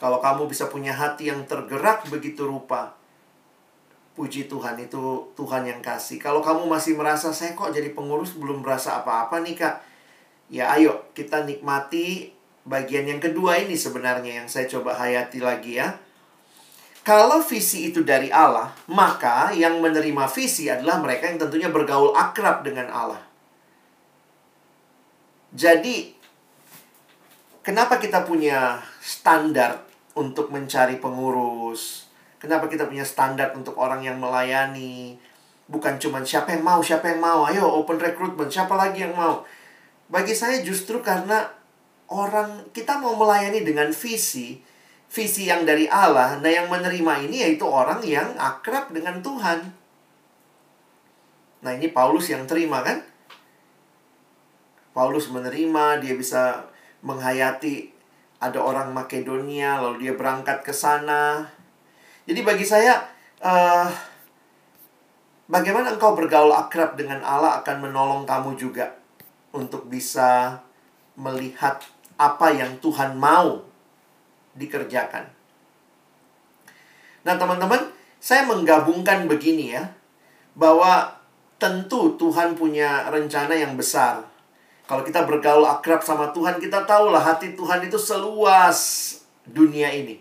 [0.01, 2.97] Kalau kamu bisa punya hati yang tergerak begitu rupa,
[4.17, 6.17] puji Tuhan itu Tuhan yang kasih.
[6.17, 9.75] Kalau kamu masih merasa saya kok jadi pengurus belum merasa apa-apa nih kak,
[10.49, 12.33] ya ayo kita nikmati
[12.65, 15.93] bagian yang kedua ini sebenarnya yang saya coba hayati lagi ya.
[17.05, 22.65] Kalau visi itu dari Allah, maka yang menerima visi adalah mereka yang tentunya bergaul akrab
[22.65, 23.21] dengan Allah.
[25.53, 26.13] Jadi,
[27.65, 32.11] kenapa kita punya standar untuk mencari pengurus?
[32.41, 35.15] Kenapa kita punya standar untuk orang yang melayani?
[35.69, 37.45] Bukan cuma siapa yang mau, siapa yang mau.
[37.45, 39.45] Ayo open recruitment, siapa lagi yang mau?
[40.11, 41.47] Bagi saya justru karena
[42.11, 44.59] orang kita mau melayani dengan visi.
[45.11, 46.39] visi yang dari Allah.
[46.39, 49.59] Nah, yang menerima ini yaitu orang yang akrab dengan Tuhan.
[51.61, 53.03] Nah, ini Paulus yang terima kan?
[54.95, 56.63] Paulus menerima, dia bisa
[57.03, 57.91] menghayati
[58.41, 61.45] ada orang Makedonia, lalu dia berangkat ke sana.
[62.25, 62.97] Jadi bagi saya,
[63.37, 63.85] uh,
[65.45, 68.97] bagaimana engkau bergaul akrab dengan Allah akan menolong kamu juga
[69.53, 70.57] untuk bisa
[71.13, 71.85] melihat
[72.17, 73.61] apa yang Tuhan mau
[74.57, 75.29] dikerjakan.
[77.21, 79.85] Nah, teman-teman, saya menggabungkan begini ya,
[80.57, 81.13] bahwa
[81.61, 84.30] tentu Tuhan punya rencana yang besar
[84.91, 88.79] kalau kita bergaul akrab sama Tuhan, kita tahulah hati Tuhan itu seluas
[89.47, 90.19] dunia ini.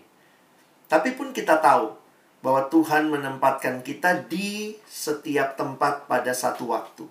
[0.87, 1.91] Tapi pun kita tahu
[2.39, 7.03] bahwa Tuhan menempatkan kita di setiap tempat pada satu waktu.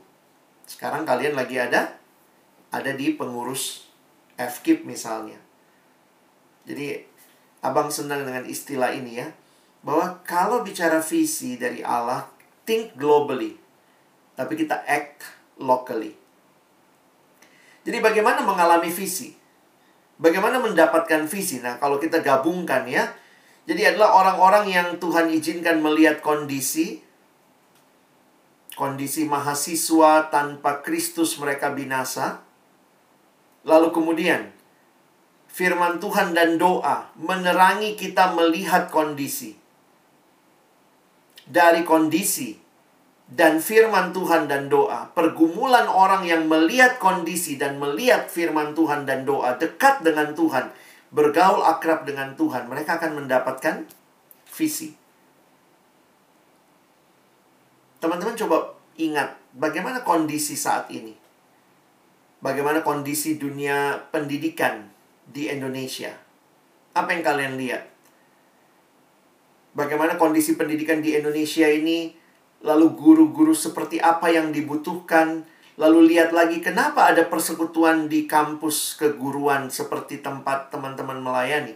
[0.65, 2.01] Sekarang kalian lagi ada
[2.73, 3.93] ada di pengurus
[4.41, 5.37] FKIP misalnya.
[6.65, 6.97] Jadi
[7.61, 9.29] abang senang dengan istilah ini ya.
[9.85, 12.25] Bahwa kalau bicara visi dari Allah,
[12.65, 13.61] think globally.
[14.33, 15.29] Tapi kita act
[15.61, 16.20] locally.
[17.87, 19.33] Jadi bagaimana mengalami visi?
[20.21, 21.65] Bagaimana mendapatkan visi?
[21.65, 23.09] Nah, kalau kita gabungkan ya.
[23.65, 27.01] Jadi adalah orang-orang yang Tuhan izinkan melihat kondisi
[28.81, 32.41] kondisi mahasiswa tanpa Kristus mereka binasa.
[33.69, 34.49] Lalu kemudian
[35.53, 39.61] firman Tuhan dan doa menerangi kita melihat kondisi.
[41.45, 42.57] Dari kondisi
[43.31, 49.23] dan firman Tuhan dan doa, pergumulan orang yang melihat kondisi dan melihat firman Tuhan dan
[49.23, 50.75] doa dekat dengan Tuhan,
[51.15, 53.87] bergaul akrab dengan Tuhan, mereka akan mendapatkan
[54.51, 54.99] visi.
[58.03, 61.15] Teman-teman coba ingat bagaimana kondisi saat ini.
[62.41, 64.89] Bagaimana kondisi dunia pendidikan
[65.29, 66.17] di Indonesia.
[66.97, 67.85] Apa yang kalian lihat?
[69.77, 72.20] Bagaimana kondisi pendidikan di Indonesia ini
[72.61, 75.49] lalu guru-guru seperti apa yang dibutuhkan,
[75.81, 81.73] lalu lihat lagi kenapa ada persekutuan di kampus keguruan seperti tempat teman-teman melayani.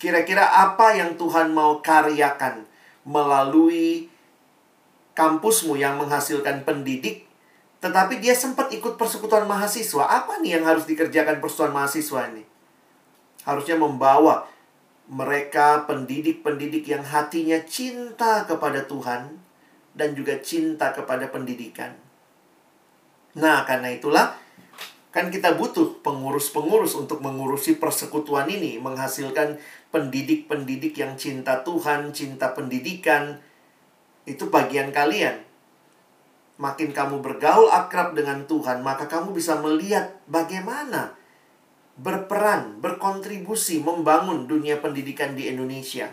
[0.00, 2.64] Kira-kira apa yang Tuhan mau karyakan
[3.04, 4.08] melalui
[5.14, 7.28] kampusmu yang menghasilkan pendidik,
[7.84, 10.08] tetapi dia sempat ikut persekutuan mahasiswa.
[10.08, 12.42] Apa nih yang harus dikerjakan persekutuan mahasiswa ini?
[13.44, 14.48] Harusnya membawa
[15.04, 19.43] mereka pendidik-pendidik yang hatinya cinta kepada Tuhan,
[19.94, 21.94] dan juga cinta kepada pendidikan.
[23.38, 24.34] Nah, karena itulah
[25.14, 29.62] kan kita butuh pengurus-pengurus untuk mengurusi persekutuan ini, menghasilkan
[29.94, 33.38] pendidik-pendidik yang cinta Tuhan, cinta pendidikan.
[34.26, 35.46] Itu bagian kalian.
[36.58, 41.14] Makin kamu bergaul akrab dengan Tuhan, maka kamu bisa melihat bagaimana
[41.94, 46.10] berperan, berkontribusi membangun dunia pendidikan di Indonesia.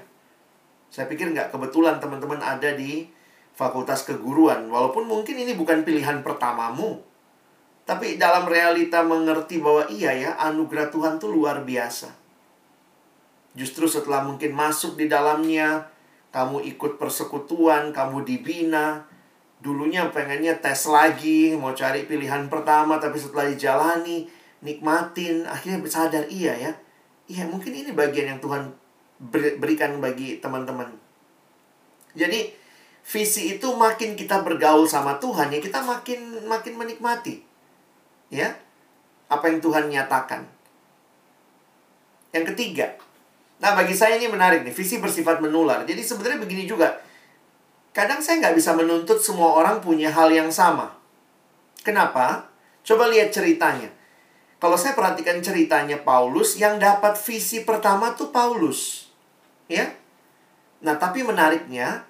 [0.93, 3.09] Saya pikir nggak kebetulan teman-teman ada di
[3.55, 4.67] fakultas keguruan.
[4.67, 7.01] Walaupun mungkin ini bukan pilihan pertamamu.
[7.85, 12.13] Tapi dalam realita mengerti bahwa iya ya, anugerah Tuhan itu luar biasa.
[13.51, 15.91] Justru setelah mungkin masuk di dalamnya,
[16.31, 19.03] kamu ikut persekutuan, kamu dibina.
[19.59, 24.25] Dulunya pengennya tes lagi, mau cari pilihan pertama, tapi setelah dijalani,
[24.63, 26.71] nikmatin, akhirnya sadar iya ya.
[27.27, 28.71] Iya, mungkin ini bagian yang Tuhan
[29.61, 30.89] berikan bagi teman-teman.
[32.15, 32.60] Jadi,
[33.01, 37.41] visi itu makin kita bergaul sama Tuhan ya kita makin makin menikmati
[38.31, 38.55] ya
[39.31, 40.43] apa yang Tuhan nyatakan.
[42.35, 42.91] Yang ketiga,
[43.63, 45.87] nah bagi saya ini menarik nih visi bersifat menular.
[45.87, 46.99] Jadi sebenarnya begini juga,
[47.95, 50.91] kadang saya nggak bisa menuntut semua orang punya hal yang sama.
[51.83, 52.51] Kenapa?
[52.83, 53.87] Coba lihat ceritanya.
[54.61, 59.09] Kalau saya perhatikan ceritanya Paulus, yang dapat visi pertama tuh Paulus,
[59.65, 59.89] ya.
[60.83, 62.05] Nah tapi menariknya,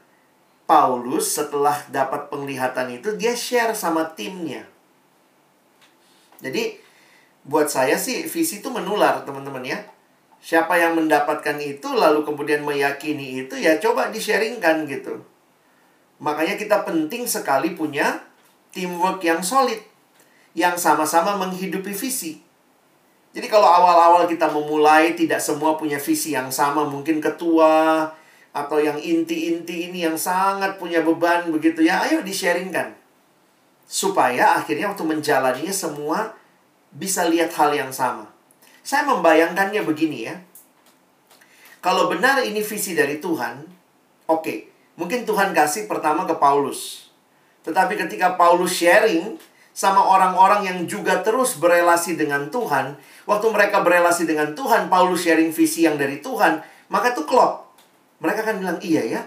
[0.71, 4.63] Paulus setelah dapat penglihatan itu dia share sama timnya.
[6.39, 6.79] Jadi
[7.43, 9.83] buat saya sih visi itu menular teman-teman ya.
[10.39, 15.19] Siapa yang mendapatkan itu lalu kemudian meyakini itu ya coba di-sharingkan gitu.
[16.23, 18.23] Makanya kita penting sekali punya
[18.71, 19.83] teamwork yang solid
[20.55, 22.39] yang sama-sama menghidupi visi.
[23.35, 28.07] Jadi kalau awal-awal kita memulai tidak semua punya visi yang sama, mungkin ketua,
[28.51, 32.95] atau yang inti-inti ini yang sangat punya beban begitu ya, ayo di-sharingkan.
[33.87, 36.35] Supaya akhirnya waktu menjalaninya semua
[36.91, 38.27] bisa lihat hal yang sama.
[38.83, 40.35] Saya membayangkannya begini ya.
[41.79, 43.65] Kalau benar ini visi dari Tuhan,
[44.29, 44.57] oke, okay,
[44.99, 47.09] mungkin Tuhan kasih pertama ke Paulus.
[47.65, 49.39] Tetapi ketika Paulus sharing,
[49.71, 52.99] sama orang-orang yang juga terus berelasi dengan Tuhan.
[53.23, 56.59] Waktu mereka berelasi dengan Tuhan, Paulus sharing visi yang dari Tuhan,
[56.91, 57.70] maka itu klop.
[58.21, 59.21] Mereka akan bilang, iya ya,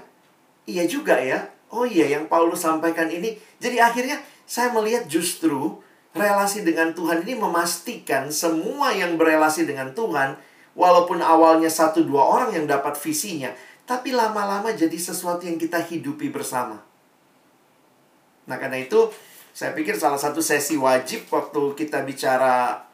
[0.70, 1.50] iya juga ya.
[1.74, 3.34] Oh iya, yang Paulus sampaikan ini.
[3.58, 5.82] Jadi akhirnya saya melihat justru
[6.14, 10.38] relasi dengan Tuhan ini memastikan semua yang berelasi dengan Tuhan,
[10.78, 13.50] walaupun awalnya satu dua orang yang dapat visinya,
[13.82, 16.78] tapi lama-lama jadi sesuatu yang kita hidupi bersama.
[18.46, 19.10] Nah, karena itu
[19.50, 22.86] saya pikir salah satu sesi wajib waktu kita bicara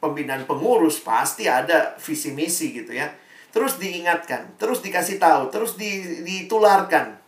[0.00, 3.08] pembinaan pengurus pasti ada visi misi gitu ya.
[3.52, 7.20] Terus diingatkan, terus dikasih tahu, terus ditularkan.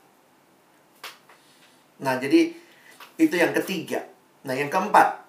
[2.00, 2.50] Nah, jadi
[3.20, 4.08] itu yang ketiga.
[4.48, 5.24] Nah, yang keempat.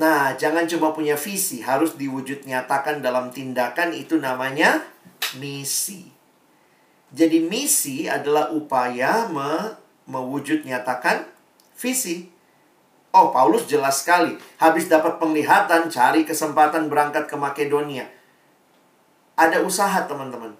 [0.00, 4.80] Nah, jangan cuma punya visi, harus diwujud nyatakan dalam tindakan itu namanya
[5.36, 6.08] misi.
[7.10, 9.76] Jadi misi adalah upaya me
[10.08, 11.26] mewujud nyatakan
[11.76, 12.32] visi.
[13.10, 14.38] Oh, Paulus jelas sekali.
[14.62, 18.06] Habis dapat penglihatan, cari kesempatan berangkat ke Makedonia.
[19.40, 20.52] Ada usaha, teman-teman.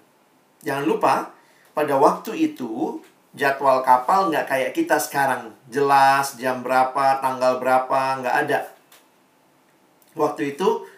[0.65, 1.29] Jangan lupa,
[1.77, 2.97] pada waktu itu,
[3.37, 5.53] jadwal kapal nggak kayak kita sekarang.
[5.69, 8.73] Jelas, jam berapa, tanggal berapa, nggak ada.
[10.17, 10.89] Waktu itu,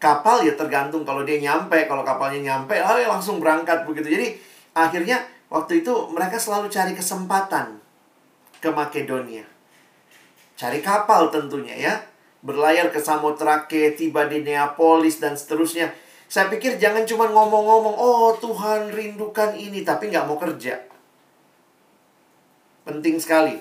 [0.00, 1.84] kapal ya tergantung kalau dia nyampe.
[1.84, 4.16] Kalau kapalnya nyampe, oh ya langsung berangkat begitu.
[4.16, 4.40] Jadi,
[4.72, 5.20] akhirnya
[5.52, 7.76] waktu itu mereka selalu cari kesempatan
[8.64, 9.44] ke Makedonia.
[10.56, 11.94] Cari kapal tentunya ya.
[12.40, 15.92] Berlayar ke Samotrake, tiba di Neapolis dan seterusnya.
[16.30, 20.78] Saya pikir jangan cuma ngomong-ngomong, oh Tuhan rindukan ini, tapi nggak mau kerja.
[22.86, 23.58] Penting sekali.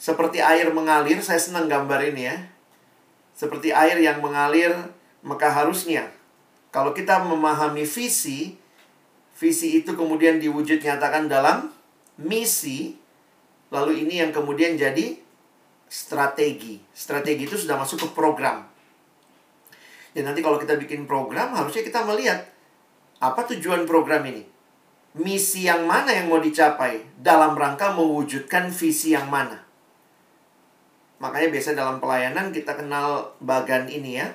[0.00, 2.36] Seperti air mengalir, saya senang gambar ini ya.
[3.36, 4.72] Seperti air yang mengalir,
[5.20, 6.16] maka harusnya
[6.76, 8.52] kalau kita memahami visi,
[9.32, 11.72] visi itu kemudian diwujud nyatakan dalam
[12.20, 13.00] misi,
[13.72, 15.16] lalu ini yang kemudian jadi
[15.88, 16.76] strategi.
[16.92, 18.68] Strategi itu sudah masuk ke program.
[20.16, 22.40] Dan nanti kalau kita bikin program, harusnya kita melihat
[23.20, 24.48] apa tujuan program ini.
[25.20, 29.60] Misi yang mana yang mau dicapai dalam rangka mewujudkan visi yang mana.
[31.20, 34.32] Makanya biasa dalam pelayanan kita kenal bagan ini ya.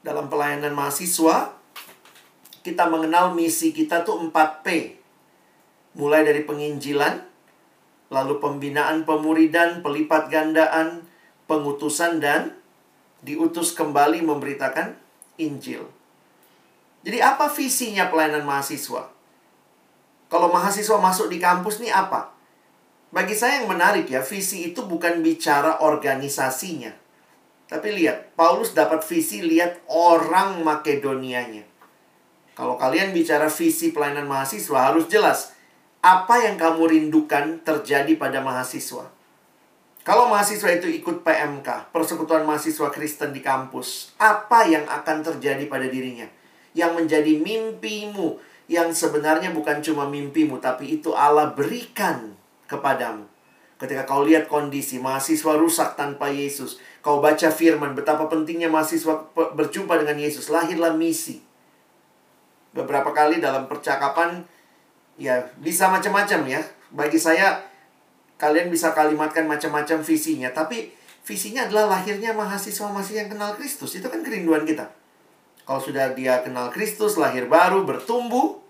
[0.00, 1.52] Dalam pelayanan mahasiswa,
[2.64, 4.96] kita mengenal misi kita tuh 4P.
[6.00, 7.20] Mulai dari penginjilan,
[8.08, 11.04] lalu pembinaan pemuridan, pelipat gandaan,
[11.44, 12.56] pengutusan dan
[13.26, 14.94] diutus kembali memberitakan
[15.42, 15.82] Injil.
[17.02, 19.10] Jadi apa visinya pelayanan mahasiswa?
[20.30, 22.30] Kalau mahasiswa masuk di kampus nih apa?
[23.10, 26.90] Bagi saya yang menarik ya, visi itu bukan bicara organisasinya.
[27.66, 31.66] Tapi lihat, Paulus dapat visi lihat orang Makedonianya.
[32.54, 35.54] Kalau kalian bicara visi pelayanan mahasiswa harus jelas
[36.02, 39.10] apa yang kamu rindukan terjadi pada mahasiswa.
[40.06, 45.90] Kalau mahasiswa itu ikut PMK, Persekutuan Mahasiswa Kristen di kampus, apa yang akan terjadi pada
[45.90, 46.30] dirinya?
[46.78, 48.38] Yang menjadi mimpimu,
[48.70, 52.38] yang sebenarnya bukan cuma mimpimu, tapi itu Allah berikan
[52.70, 53.26] kepadamu.
[53.82, 59.98] Ketika kau lihat kondisi mahasiswa rusak tanpa Yesus, kau baca firman betapa pentingnya mahasiswa berjumpa
[59.98, 61.42] dengan Yesus, lahirlah misi.
[62.70, 64.46] Beberapa kali dalam percakapan
[65.18, 66.62] ya bisa macam-macam ya.
[66.94, 67.58] Bagi saya
[68.36, 70.92] kalian bisa kalimatkan macam-macam visinya, tapi
[71.24, 73.96] visinya adalah lahirnya mahasiswa masih yang kenal Kristus.
[73.96, 74.92] Itu kan kerinduan kita.
[75.66, 78.62] Kalau sudah dia kenal Kristus, lahir baru, bertumbuh,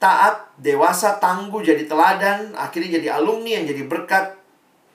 [0.00, 4.26] taat, dewasa, tangguh, jadi teladan, akhirnya jadi alumni yang jadi berkat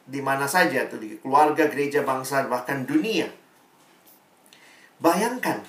[0.04, 3.30] di mana saja tuh di keluarga, gereja, bangsa, bahkan dunia.
[4.98, 5.62] Bayangkan,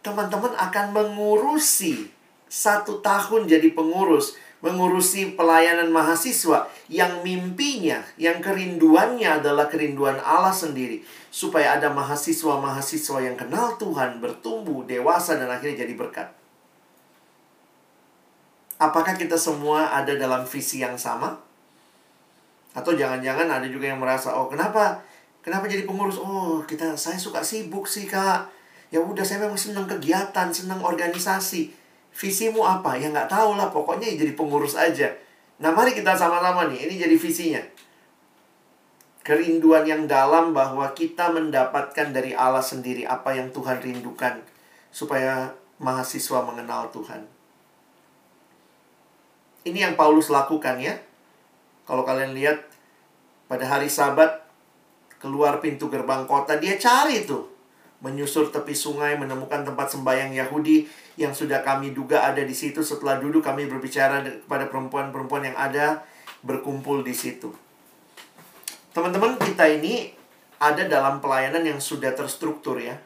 [0.00, 2.10] teman-teman akan mengurusi
[2.48, 11.02] satu tahun jadi pengurus, mengurusi pelayanan mahasiswa yang mimpinya, yang kerinduannya adalah kerinduan Allah sendiri,
[11.34, 16.30] supaya ada mahasiswa-mahasiswa yang kenal Tuhan, bertumbuh, dewasa, dan akhirnya jadi berkat.
[18.78, 21.42] Apakah kita semua ada dalam visi yang sama?
[22.72, 25.02] Atau jangan-jangan ada juga yang merasa, oh kenapa,
[25.42, 26.22] kenapa jadi pengurus?
[26.22, 28.46] Oh kita, saya suka sibuk sih kak.
[28.94, 31.81] Ya udah saya memang senang kegiatan, senang organisasi
[32.12, 32.96] Visimu apa?
[32.96, 35.08] Ya nggak tahu lah, pokoknya jadi pengurus aja.
[35.60, 37.62] Nah mari kita sama-sama nih, ini jadi visinya.
[39.22, 44.42] Kerinduan yang dalam bahwa kita mendapatkan dari Allah sendiri apa yang Tuhan rindukan.
[44.92, 47.24] Supaya mahasiswa mengenal Tuhan.
[49.62, 50.98] Ini yang Paulus lakukan ya.
[51.86, 52.66] Kalau kalian lihat
[53.46, 54.42] pada hari sabat
[55.20, 57.51] keluar pintu gerbang kota dia cari tuh
[58.02, 63.22] menyusur tepi sungai menemukan tempat sembahyang Yahudi yang sudah kami duga ada di situ setelah
[63.22, 66.02] duduk kami berbicara kepada perempuan-perempuan yang ada
[66.42, 67.54] berkumpul di situ.
[68.92, 70.10] Teman-teman kita ini
[70.58, 72.98] ada dalam pelayanan yang sudah terstruktur ya.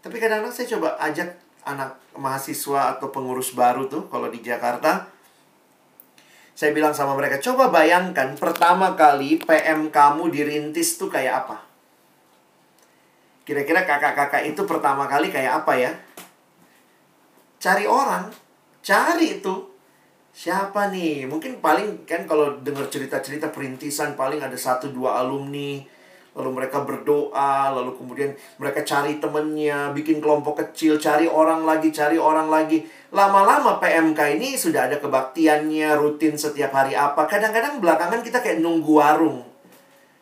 [0.00, 1.36] Tapi kadang-kadang saya coba ajak
[1.68, 5.12] anak mahasiswa atau pengurus baru tuh kalau di Jakarta.
[6.56, 11.69] Saya bilang sama mereka, coba bayangkan pertama kali PM kamu dirintis tuh kayak apa?
[13.50, 15.90] Kira-kira kakak-kakak itu pertama kali kayak apa ya?
[17.58, 18.30] Cari orang,
[18.78, 19.74] cari itu
[20.30, 21.26] siapa nih?
[21.26, 25.82] Mungkin paling kan kalau dengar cerita-cerita perintisan paling ada satu dua alumni
[26.38, 28.30] lalu mereka berdoa, lalu kemudian
[28.62, 32.86] mereka cari temennya, bikin kelompok kecil, cari orang lagi, cari orang lagi.
[33.10, 37.26] Lama-lama PMK ini sudah ada kebaktiannya, rutin setiap hari apa.
[37.26, 39.49] Kadang-kadang belakangan kita kayak nunggu warung.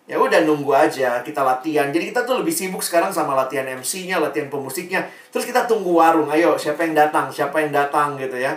[0.08, 1.92] Ya udah nunggu aja, kita latihan.
[1.92, 5.04] Jadi kita tuh lebih sibuk sekarang sama latihan MC-nya, latihan pemusiknya.
[5.28, 8.56] Terus kita tunggu warung, ayo siapa yang datang, siapa yang datang gitu ya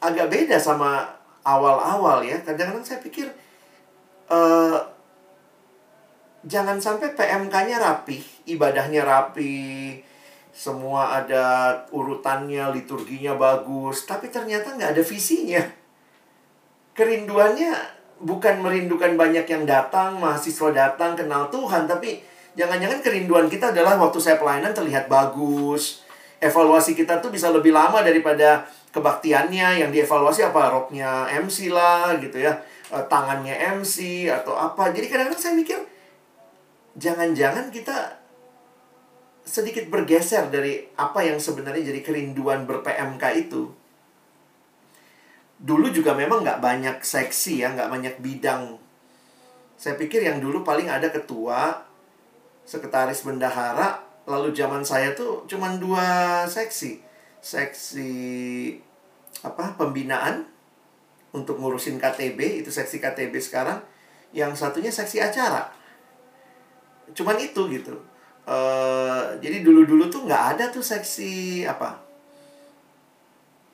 [0.00, 1.04] agak beda sama
[1.44, 2.40] awal-awal ya.
[2.40, 3.28] Kadang-kadang saya pikir
[4.32, 4.80] uh,
[6.42, 10.00] jangan sampai PMK-nya rapi, ibadahnya rapi,
[10.50, 11.44] semua ada
[11.92, 15.62] urutannya, liturginya bagus, tapi ternyata nggak ada visinya.
[16.96, 22.20] Kerinduannya bukan merindukan banyak yang datang, mahasiswa datang, kenal Tuhan, tapi
[22.52, 26.04] jangan-jangan kerinduan kita adalah waktu saya pelayanan terlihat bagus,
[26.38, 32.42] evaluasi kita tuh bisa lebih lama daripada kebaktiannya yang dievaluasi apa roknya MC lah gitu
[32.42, 32.52] ya
[32.92, 34.92] eh, tangannya MC atau apa.
[34.92, 35.78] Jadi kadang-kadang saya mikir
[36.98, 38.20] jangan-jangan kita
[39.46, 43.72] sedikit bergeser dari apa yang sebenarnya jadi kerinduan ber-PMK itu
[45.60, 48.80] dulu juga memang nggak banyak seksi ya nggak banyak bidang.
[49.76, 51.84] Saya pikir yang dulu paling ada ketua
[52.64, 57.04] sekretaris bendahara lalu zaman saya tuh cuma dua seksi.
[57.40, 58.12] Seksi
[59.40, 60.44] apa pembinaan
[61.32, 63.84] untuk ngurusin KTB itu seksi KTB sekarang.
[64.32, 65.68] Yang satunya seksi acara.
[67.12, 67.96] Cuman itu gitu.
[68.48, 72.09] Uh, jadi dulu dulu tuh nggak ada tuh seksi apa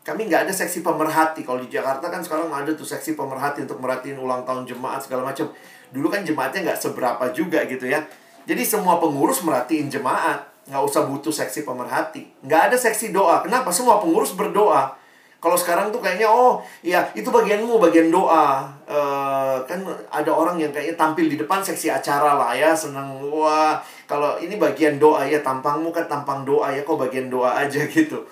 [0.06, 3.82] kami nggak ada seksi pemerhati kalau di Jakarta kan sekarang ada tuh seksi pemerhati untuk
[3.82, 5.50] merhatiin ulang tahun jemaat segala macam
[5.90, 8.06] dulu kan jemaatnya nggak seberapa juga gitu ya
[8.46, 10.38] jadi semua pengurus merhatiin jemaat,
[10.70, 12.30] nggak usah butuh seksi pemerhati.
[12.46, 13.42] Nggak ada seksi doa.
[13.42, 13.74] Kenapa?
[13.74, 14.94] Semua pengurus berdoa.
[15.42, 18.70] Kalau sekarang tuh kayaknya, oh iya itu bagianmu, bagian doa.
[18.86, 23.18] Uh, kan ada orang yang kayaknya tampil di depan seksi acara lah ya, senang.
[23.34, 27.82] Wah, kalau ini bagian doa ya, tampangmu kan tampang doa ya, kok bagian doa aja
[27.98, 28.22] gitu.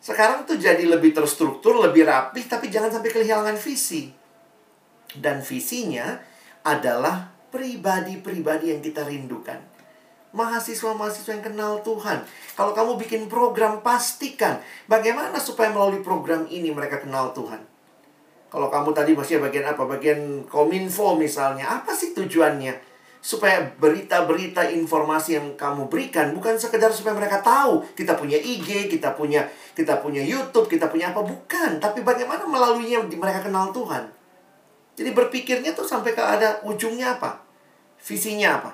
[0.00, 4.12] Sekarang tuh jadi lebih terstruktur, lebih rapi, tapi jangan sampai kehilangan visi.
[5.16, 6.20] Dan visinya
[6.66, 9.58] adalah pribadi-pribadi yang kita rindukan.
[10.36, 12.20] Mahasiswa-mahasiswa yang kenal Tuhan.
[12.52, 17.64] Kalau kamu bikin program, pastikan bagaimana supaya melalui program ini mereka kenal Tuhan.
[18.52, 19.82] Kalau kamu tadi masih bagian apa?
[19.88, 21.80] Bagian kominfo misalnya.
[21.80, 22.95] Apa sih tujuannya?
[23.20, 29.12] Supaya berita-berita informasi yang kamu berikan bukan sekedar supaya mereka tahu kita punya IG, kita
[29.18, 29.44] punya
[29.74, 34.08] kita punya YouTube, kita punya apa bukan, tapi bagaimana melaluinya mereka kenal Tuhan.
[34.96, 37.44] Jadi berpikirnya tuh sampai ke ada ujungnya apa?
[38.00, 38.72] Visinya apa?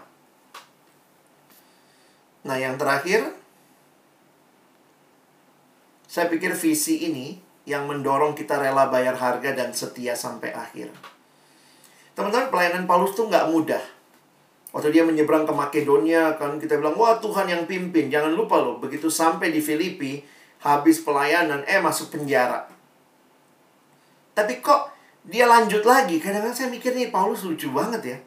[2.42, 3.34] Nah, yang terakhir,
[6.06, 10.90] saya pikir visi ini yang mendorong kita rela bayar harga dan setia sampai akhir.
[12.18, 13.82] Teman-teman, pelayanan Paulus tuh nggak mudah.
[14.72, 18.08] Waktu dia menyeberang ke Makedonia, kan kita bilang, wah Tuhan yang pimpin.
[18.08, 20.24] Jangan lupa loh, begitu sampai di Filipi,
[20.64, 22.64] habis pelayanan, eh masuk penjara.
[24.32, 24.88] Tapi kok
[25.28, 26.16] dia lanjut lagi?
[26.16, 28.18] Kadang-kadang saya mikir nih, Paulus lucu banget ya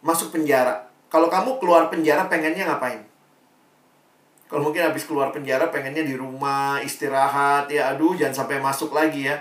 [0.00, 0.88] masuk penjara.
[1.12, 3.04] Kalau kamu keluar penjara pengennya ngapain?
[4.50, 9.30] Kalau mungkin habis keluar penjara pengennya di rumah, istirahat, ya aduh jangan sampai masuk lagi
[9.30, 9.38] ya.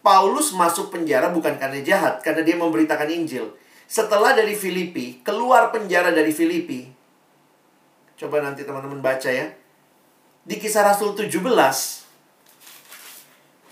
[0.00, 3.52] Paulus masuk penjara bukan karena jahat, karena dia memberitakan Injil.
[3.92, 6.88] Setelah dari Filipi, keluar penjara dari Filipi.
[8.16, 9.52] Coba nanti teman-teman baca ya.
[10.48, 11.36] Di kisah Rasul 17.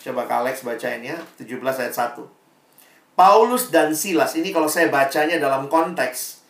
[0.05, 2.29] Coba Kak Alex bacain ya, 17 ayat 1.
[3.17, 6.45] Paulus dan Silas, ini kalau saya bacanya dalam konteks,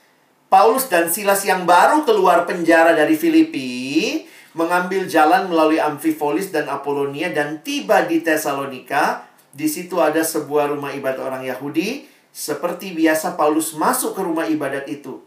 [0.51, 4.27] Paulus dan Silas yang baru keluar penjara dari Filipi,
[4.59, 9.31] mengambil jalan melalui Amphipolis dan Apolonia dan tiba di Tesalonika.
[9.55, 12.10] Di situ ada sebuah rumah ibadat orang Yahudi.
[12.31, 15.23] Seperti biasa Paulus masuk ke rumah ibadat itu.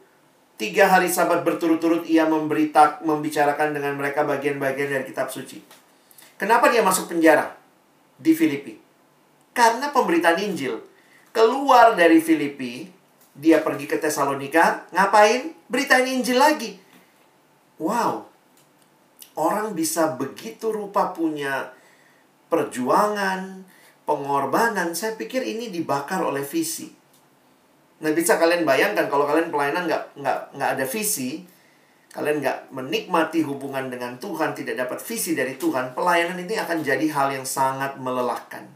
[0.56, 5.60] Tiga hari sabat berturut-turut ia memberita, membicarakan dengan mereka bagian-bagian dari kitab suci.
[6.40, 7.56] Kenapa dia masuk penjara
[8.16, 8.80] di Filipi?
[9.52, 10.80] Karena pemberitaan Injil
[11.34, 12.88] keluar dari Filipi,
[13.34, 15.52] dia pergi ke Tesalonika, ngapain?
[15.66, 16.78] Beritain Injil lagi.
[17.82, 18.30] Wow.
[19.34, 21.74] Orang bisa begitu rupa punya
[22.54, 23.66] perjuangan,
[24.04, 24.92] pengorbanan.
[24.96, 26.92] Saya pikir ini dibakar oleh visi.
[28.04, 31.48] Nah bisa kalian bayangkan kalau kalian pelayanan nggak nggak nggak ada visi,
[32.12, 37.08] kalian nggak menikmati hubungan dengan Tuhan, tidak dapat visi dari Tuhan, pelayanan ini akan jadi
[37.08, 38.68] hal yang sangat melelahkan.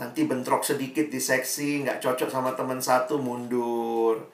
[0.00, 4.24] Nanti bentrok sedikit di seksi, nggak cocok sama teman satu, mundur,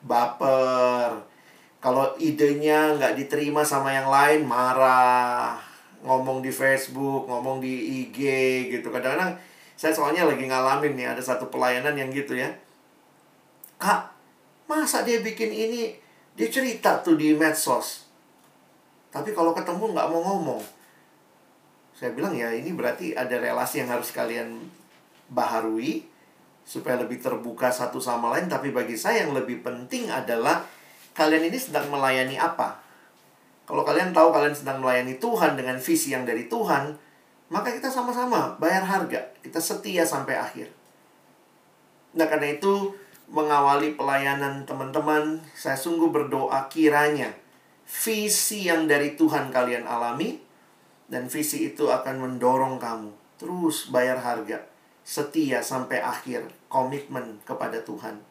[0.00, 1.28] baper.
[1.76, 5.60] Kalau idenya nggak diterima sama yang lain, marah,
[6.02, 8.18] ngomong di Facebook, ngomong di IG
[8.68, 8.90] gitu.
[8.90, 9.38] Kadang-kadang
[9.78, 12.50] saya soalnya lagi ngalamin nih, ada satu pelayanan yang gitu ya.
[13.78, 14.14] Kak,
[14.66, 15.94] masa dia bikin ini,
[16.34, 18.06] dia cerita tuh di medsos.
[19.12, 20.62] Tapi kalau ketemu nggak mau ngomong.
[21.92, 24.58] Saya bilang ya ini berarti ada relasi yang harus kalian
[25.30, 26.02] baharui
[26.66, 28.50] supaya lebih terbuka satu sama lain.
[28.50, 30.66] Tapi bagi saya yang lebih penting adalah
[31.14, 32.81] kalian ini sedang melayani apa.
[33.64, 36.98] Kalau kalian tahu kalian sedang melayani Tuhan dengan visi yang dari Tuhan,
[37.52, 39.22] maka kita sama-sama bayar harga.
[39.40, 40.68] Kita setia sampai akhir.
[42.12, 42.92] Nah, karena itu
[43.32, 47.32] mengawali pelayanan teman-teman, saya sungguh berdoa kiranya
[47.88, 50.40] visi yang dari Tuhan kalian alami
[51.12, 54.62] dan visi itu akan mendorong kamu terus bayar harga,
[55.02, 58.22] setia sampai akhir, komitmen kepada Tuhan.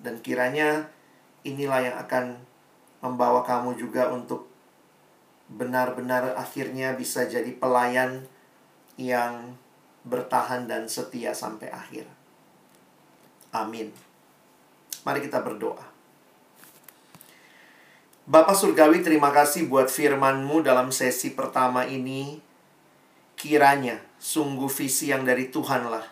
[0.00, 0.88] Dan kiranya
[1.44, 2.40] inilah yang akan
[3.04, 4.47] membawa kamu juga untuk
[5.48, 8.28] benar-benar akhirnya bisa jadi pelayan
[9.00, 9.56] yang
[10.04, 12.04] bertahan dan setia sampai akhir.
[13.52, 13.88] Amin.
[15.04, 15.84] Mari kita berdoa.
[18.28, 22.44] Bapak Surgawi, terima kasih buat firman-Mu dalam sesi pertama ini.
[23.40, 26.04] Kiranya sungguh visi yang dari Tuhanlah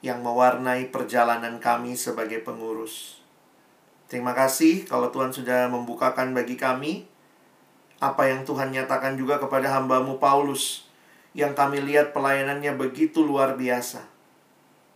[0.00, 3.18] yang mewarnai perjalanan kami sebagai pengurus.
[4.08, 7.04] Terima kasih kalau Tuhan sudah membukakan bagi kami
[7.98, 10.86] apa yang Tuhan nyatakan juga kepada hambamu Paulus
[11.34, 14.06] yang kami lihat pelayanannya begitu luar biasa.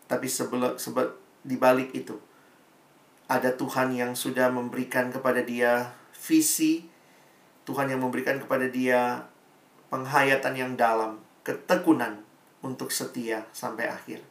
[0.07, 1.11] Tapi sebelum sebe,
[1.43, 2.15] di balik itu
[3.27, 6.87] ada Tuhan yang sudah memberikan kepada dia visi,
[7.67, 9.27] Tuhan yang memberikan kepada dia
[9.91, 12.23] penghayatan yang dalam, ketekunan
[12.63, 14.23] untuk setia sampai akhir.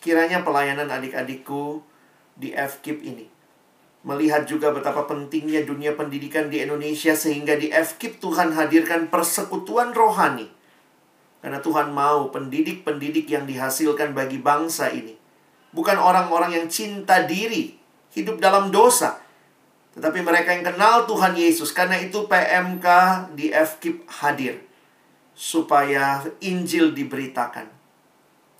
[0.00, 1.84] Kiranya pelayanan adik-adikku
[2.36, 3.33] di FKIP ini
[4.04, 10.54] melihat juga betapa pentingnya dunia pendidikan di Indonesia sehingga di FKIP Tuhan hadirkan persekutuan rohani
[11.44, 15.12] karena Tuhan mau pendidik-pendidik yang dihasilkan bagi bangsa ini.
[15.76, 17.76] Bukan orang-orang yang cinta diri,
[18.16, 19.20] hidup dalam dosa.
[19.92, 21.76] Tetapi mereka yang kenal Tuhan Yesus.
[21.76, 22.88] Karena itu PMK
[23.36, 24.64] di FKIP hadir.
[25.36, 27.68] Supaya Injil diberitakan.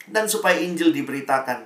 [0.05, 1.65] Dan supaya Injil diberitakan.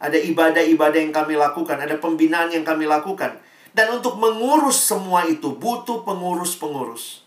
[0.00, 1.76] Ada ibadah-ibadah yang kami lakukan.
[1.76, 3.36] Ada pembinaan yang kami lakukan.
[3.70, 7.22] Dan untuk mengurus semua itu butuh pengurus-pengurus.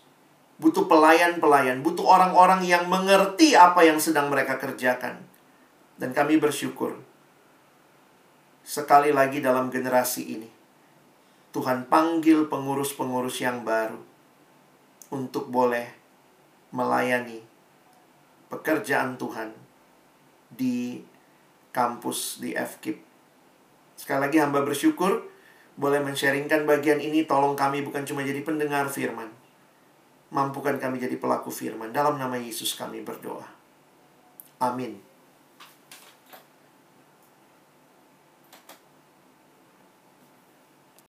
[0.58, 5.22] Butuh pelayan-pelayan, butuh orang-orang yang mengerti apa yang sedang mereka kerjakan.
[5.96, 6.98] Dan kami bersyukur.
[8.66, 10.50] Sekali lagi dalam generasi ini,
[11.54, 14.00] Tuhan panggil pengurus-pengurus yang baru
[15.14, 15.86] untuk boleh
[16.74, 17.38] melayani
[18.50, 19.54] pekerjaan Tuhan
[20.50, 20.98] di
[21.74, 23.02] kampus di FKIP.
[23.98, 25.26] Sekali lagi hamba bersyukur
[25.74, 27.26] boleh men-sharingkan bagian ini.
[27.26, 29.28] Tolong kami bukan cuma jadi pendengar firman,
[30.30, 31.90] Mampukan kami jadi pelaku firman.
[31.90, 33.46] Dalam nama Yesus kami berdoa.
[34.62, 35.13] Amin.